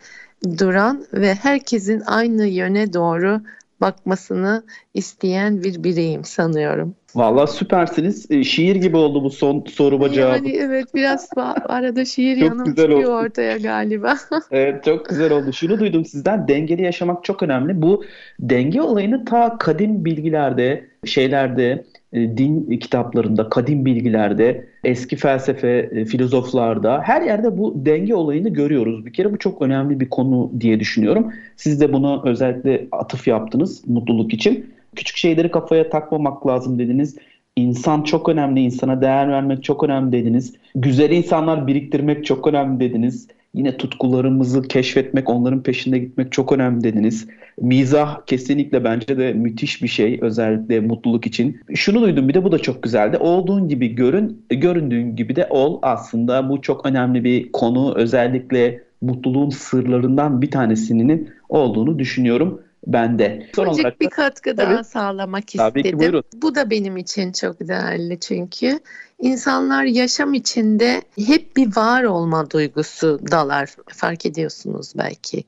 duran 0.57 1.05
ve 1.13 1.35
herkesin 1.35 2.03
aynı 2.05 2.45
yöne 2.45 2.93
doğru 2.93 3.41
bakmasını 3.81 4.63
isteyen 4.93 5.63
bir 5.63 5.83
bireyim 5.83 6.23
sanıyorum. 6.23 6.95
Valla 7.15 7.47
süpersiniz. 7.47 8.31
E, 8.31 8.43
şiir 8.43 8.75
gibi 8.75 8.97
oldu 8.97 9.23
bu 9.23 9.29
son 9.29 9.65
soruma 9.69 10.11
cevabı. 10.11 10.35
Yani 10.35 10.57
evet 10.57 10.95
biraz 10.95 11.29
arada 11.65 12.05
şiir 12.05 12.35
çok 12.39 12.49
yanım 12.49 12.65
çıkıyor 12.65 12.99
oldu. 12.99 13.07
ortaya 13.07 13.57
galiba. 13.57 14.15
evet 14.51 14.83
çok 14.83 15.09
güzel 15.09 15.33
oldu. 15.33 15.53
Şunu 15.53 15.79
duydum 15.79 16.05
sizden 16.05 16.47
dengeli 16.47 16.81
yaşamak 16.81 17.23
çok 17.23 17.43
önemli. 17.43 17.81
Bu 17.81 18.03
denge 18.39 18.81
olayını 18.81 19.25
ta 19.25 19.57
kadim 19.57 20.05
bilgilerde, 20.05 20.85
şeylerde, 21.05 21.85
e, 22.13 22.37
din 22.37 22.79
kitaplarında, 22.79 23.49
kadim 23.49 23.85
bilgilerde, 23.85 24.65
eski 24.83 25.15
felsefe, 25.15 25.89
e, 25.91 26.05
filozoflarda 26.05 27.01
her 27.03 27.21
yerde 27.21 27.57
bu 27.57 27.85
denge 27.85 28.15
olayını 28.15 28.49
görüyoruz. 28.49 29.05
Bir 29.05 29.13
kere 29.13 29.33
bu 29.33 29.37
çok 29.37 29.61
önemli 29.61 29.99
bir 29.99 30.09
konu 30.09 30.51
diye 30.59 30.79
düşünüyorum. 30.79 31.33
Siz 31.55 31.81
de 31.81 31.93
buna 31.93 32.21
özellikle 32.23 32.87
atıf 32.91 33.27
yaptınız 33.27 33.87
mutluluk 33.87 34.33
için. 34.33 34.74
Küçük 34.95 35.17
şeyleri 35.17 35.51
kafaya 35.51 35.89
takmamak 35.89 36.47
lazım 36.47 36.79
dediniz. 36.79 37.15
İnsan 37.55 38.01
çok 38.01 38.29
önemli, 38.29 38.59
insana 38.59 39.01
değer 39.01 39.29
vermek 39.29 39.63
çok 39.63 39.83
önemli 39.83 40.11
dediniz. 40.11 40.53
Güzel 40.75 41.11
insanlar 41.11 41.67
biriktirmek 41.67 42.25
çok 42.25 42.47
önemli 42.47 42.79
dediniz. 42.79 43.27
Yine 43.53 43.77
tutkularımızı 43.77 44.61
keşfetmek, 44.61 45.29
onların 45.29 45.63
peşinde 45.63 45.99
gitmek 45.99 46.31
çok 46.31 46.51
önemli 46.51 46.83
dediniz. 46.83 47.27
Mizah 47.61 48.25
kesinlikle 48.25 48.83
bence 48.83 49.17
de 49.17 49.33
müthiş 49.33 49.83
bir 49.83 49.87
şey 49.87 50.19
özellikle 50.21 50.79
mutluluk 50.79 51.27
için. 51.27 51.59
Şunu 51.75 52.01
duydum 52.01 52.27
bir 52.29 52.33
de 52.33 52.43
bu 52.43 52.51
da 52.51 52.59
çok 52.59 52.83
güzeldi. 52.83 53.17
Olduğun 53.17 53.67
gibi 53.67 53.95
görün, 53.95 54.45
göründüğün 54.49 55.15
gibi 55.15 55.35
de 55.35 55.47
ol 55.49 55.79
aslında. 55.81 56.49
Bu 56.49 56.61
çok 56.61 56.85
önemli 56.85 57.23
bir 57.23 57.51
konu. 57.51 57.93
Özellikle 57.95 58.83
mutluluğun 59.01 59.49
sırlarından 59.49 60.41
bir 60.41 60.51
tanesinin 60.51 61.29
olduğunu 61.49 61.99
düşünüyorum 61.99 62.61
ben 62.87 63.19
de. 63.19 63.47
Son 63.55 63.65
olarak 63.65 64.01
bir 64.01 64.09
katkı 64.09 64.57
daha 64.57 64.83
sağlamak 64.83 65.55
istedim. 65.55 65.69
Tabii 65.69 65.83
ki 65.83 65.99
buyurun. 65.99 66.23
Bu 66.33 66.55
da 66.55 66.69
benim 66.69 66.97
için 66.97 67.31
çok 67.31 67.59
değerli 67.59 68.19
çünkü. 68.19 68.79
İnsanlar 69.19 69.83
yaşam 69.83 70.33
içinde 70.33 71.01
hep 71.27 71.57
bir 71.57 71.75
var 71.75 72.03
olma 72.03 72.49
duygusu 72.49 73.19
dalar. 73.31 73.75
Fark 73.87 74.25
ediyorsunuz 74.25 74.93
belki. 74.97 75.43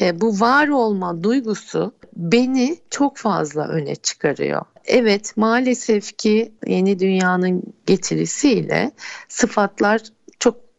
E, 0.00 0.20
bu 0.20 0.40
var 0.40 0.68
olma 0.68 1.22
duygusu 1.22 1.92
beni 2.16 2.76
çok 2.90 3.16
fazla 3.16 3.68
öne 3.68 3.94
çıkarıyor. 3.94 4.62
Evet 4.86 5.36
maalesef 5.36 6.18
ki 6.18 6.52
yeni 6.66 6.98
dünyanın 6.98 7.62
getirisiyle 7.86 8.92
sıfatlar 9.28 10.00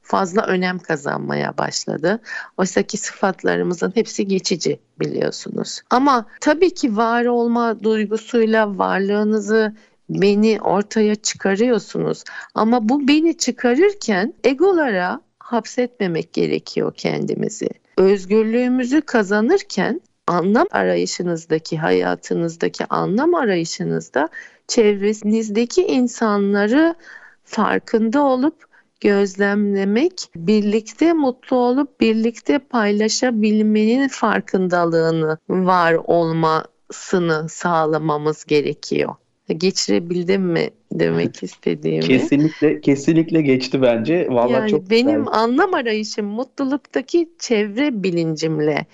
fazla 0.06 0.42
önem 0.46 0.80
kazanmaya 0.80 1.58
başladı. 1.58 2.20
Oysa 2.58 2.84
ki 2.84 2.98
sıfatlarımızın 2.98 3.92
hepsi 3.96 4.28
geçici 4.28 4.80
biliyorsunuz. 5.00 5.82
Ama 5.90 6.26
tabii 6.42 6.74
ki 6.74 6.98
var 6.98 7.26
olma 7.26 7.84
duygusuyla 7.84 8.78
varlığınızı 8.78 9.76
beni 10.10 10.62
ortaya 10.62 11.16
çıkarıyorsunuz. 11.16 12.24
Ama 12.56 12.90
bu 12.90 13.08
beni 13.08 13.38
çıkarırken 13.38 14.34
egolara 14.44 15.22
hapsetmemek 15.40 16.34
gerekiyor 16.34 16.94
kendimizi. 16.98 17.70
Özgürlüğümüzü 17.98 19.02
kazanırken 19.02 20.02
anlam 20.28 20.68
arayışınızdaki, 20.72 21.78
hayatınızdaki 21.78 22.86
anlam 22.90 23.36
arayışınızda 23.36 24.30
çevrenizdeki 24.68 25.86
insanları 25.86 26.96
farkında 27.44 28.24
olup 28.24 28.66
gözlemlemek, 29.02 30.14
birlikte 30.36 31.14
mutlu 31.14 31.58
olup 31.58 32.02
birlikte 32.02 32.60
paylaşabilmenin 32.60 34.08
farkındalığını 34.08 35.38
var 35.50 35.94
olmasını 35.94 37.50
sağlamamız 37.50 38.46
gerekiyor. 38.46 39.16
Geçirebildim 39.58 40.42
mi 40.42 40.70
demek 40.92 41.44
istediğimi? 41.44 42.06
kesinlikle 42.06 42.82
kesinlikle 42.82 43.42
geçti 43.42 43.82
bence. 43.82 44.28
Vallahi 44.30 44.52
yani 44.52 44.72
çok 44.72 44.90
benim 44.90 45.26
güzel. 45.26 45.40
anlam 45.40 45.74
arayışım 45.74 46.26
mutluluktaki 46.26 47.30
çevre 47.40 48.04
bilincimle. 48.04 48.86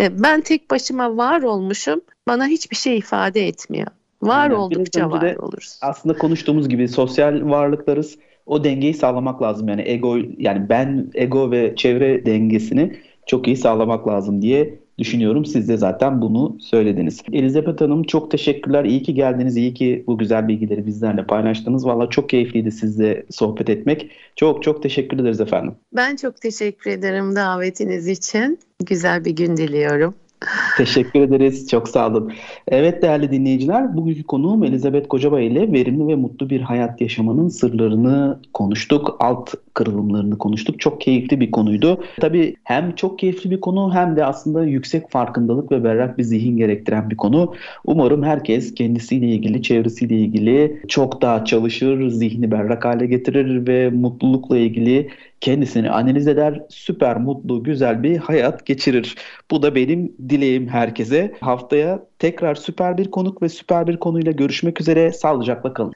E, 0.00 0.22
ben 0.22 0.40
tek 0.40 0.70
başıma 0.70 1.16
var 1.16 1.42
olmuşum. 1.42 2.00
Bana 2.28 2.46
hiçbir 2.46 2.76
şey 2.76 2.98
ifade 2.98 3.48
etmiyor. 3.48 3.86
Var 4.22 4.50
yani 4.50 4.54
oldukça 4.54 5.10
var 5.10 5.36
oluruz. 5.36 5.78
Aslında 5.82 6.18
konuştuğumuz 6.18 6.68
gibi 6.68 6.88
sosyal 6.88 7.50
varlıklarız 7.50 8.18
o 8.46 8.64
dengeyi 8.64 8.94
sağlamak 8.94 9.42
lazım. 9.42 9.68
Yani 9.68 9.82
ego 9.86 10.18
yani 10.38 10.68
ben 10.68 11.10
ego 11.14 11.50
ve 11.50 11.76
çevre 11.76 12.26
dengesini 12.26 12.92
çok 13.26 13.46
iyi 13.46 13.56
sağlamak 13.56 14.08
lazım 14.08 14.42
diye 14.42 14.78
düşünüyorum. 14.98 15.44
Siz 15.44 15.68
de 15.68 15.76
zaten 15.76 16.20
bunu 16.20 16.56
söylediniz. 16.60 17.22
Elizabeth 17.32 17.80
Hanım 17.80 18.02
çok 18.02 18.30
teşekkürler. 18.30 18.84
İyi 18.84 19.02
ki 19.02 19.14
geldiniz. 19.14 19.56
İyi 19.56 19.74
ki 19.74 20.04
bu 20.06 20.18
güzel 20.18 20.48
bilgileri 20.48 20.86
bizlerle 20.86 21.26
paylaştınız. 21.26 21.86
Valla 21.86 22.10
çok 22.10 22.28
keyifliydi 22.28 22.72
sizle 22.72 23.26
sohbet 23.30 23.70
etmek. 23.70 24.10
Çok 24.36 24.62
çok 24.62 24.82
teşekkür 24.82 25.18
ederiz 25.18 25.40
efendim. 25.40 25.74
Ben 25.96 26.16
çok 26.16 26.40
teşekkür 26.40 26.90
ederim 26.90 27.36
davetiniz 27.36 28.08
için. 28.08 28.58
Güzel 28.86 29.24
bir 29.24 29.36
gün 29.36 29.56
diliyorum. 29.56 30.14
Teşekkür 30.76 31.20
ederiz. 31.20 31.68
Çok 31.68 31.88
sağ 31.88 32.08
olun. 32.08 32.32
Evet 32.68 33.02
değerli 33.02 33.30
dinleyiciler, 33.30 33.96
bugünkü 33.96 34.22
konuğum 34.22 34.64
Elizabeth 34.64 35.08
Kocabay 35.08 35.46
ile 35.46 35.72
verimli 35.72 36.08
ve 36.08 36.14
mutlu 36.14 36.50
bir 36.50 36.60
hayat 36.60 37.00
yaşamanın 37.00 37.48
sırlarını 37.48 38.38
konuştuk. 38.54 39.16
Alt 39.20 39.54
kırılımlarını 39.74 40.38
konuştuk. 40.38 40.80
Çok 40.80 41.00
keyifli 41.00 41.40
bir 41.40 41.50
konuydu. 41.50 42.04
Tabii 42.20 42.56
hem 42.64 42.94
çok 42.94 43.18
keyifli 43.18 43.50
bir 43.50 43.60
konu 43.60 43.94
hem 43.94 44.16
de 44.16 44.24
aslında 44.24 44.64
yüksek 44.64 45.10
farkındalık 45.10 45.72
ve 45.72 45.84
berrak 45.84 46.18
bir 46.18 46.22
zihin 46.22 46.56
gerektiren 46.56 47.10
bir 47.10 47.16
konu. 47.16 47.54
Umarım 47.84 48.22
herkes 48.22 48.74
kendisiyle 48.74 49.26
ilgili, 49.26 49.62
çevresiyle 49.62 50.14
ilgili 50.14 50.82
çok 50.88 51.22
daha 51.22 51.44
çalışır, 51.44 52.08
zihni 52.08 52.50
berrak 52.50 52.84
hale 52.84 53.06
getirir 53.06 53.66
ve 53.66 53.90
mutlulukla 53.90 54.58
ilgili 54.58 55.08
kendisini 55.40 55.90
analiz 55.90 56.28
eder, 56.28 56.62
süper 56.68 57.16
mutlu, 57.16 57.62
güzel 57.64 58.02
bir 58.02 58.16
hayat 58.16 58.66
geçirir. 58.66 59.16
Bu 59.50 59.62
da 59.62 59.74
benim 59.74 60.16
dileğim 60.28 60.68
herkese. 60.68 61.34
Haftaya 61.40 62.06
tekrar 62.18 62.54
süper 62.54 62.98
bir 62.98 63.10
konuk 63.10 63.42
ve 63.42 63.48
süper 63.48 63.86
bir 63.86 63.96
konuyla 63.96 64.32
görüşmek 64.32 64.80
üzere. 64.80 65.12
Sağlıcakla 65.12 65.72
kalın. 65.72 65.92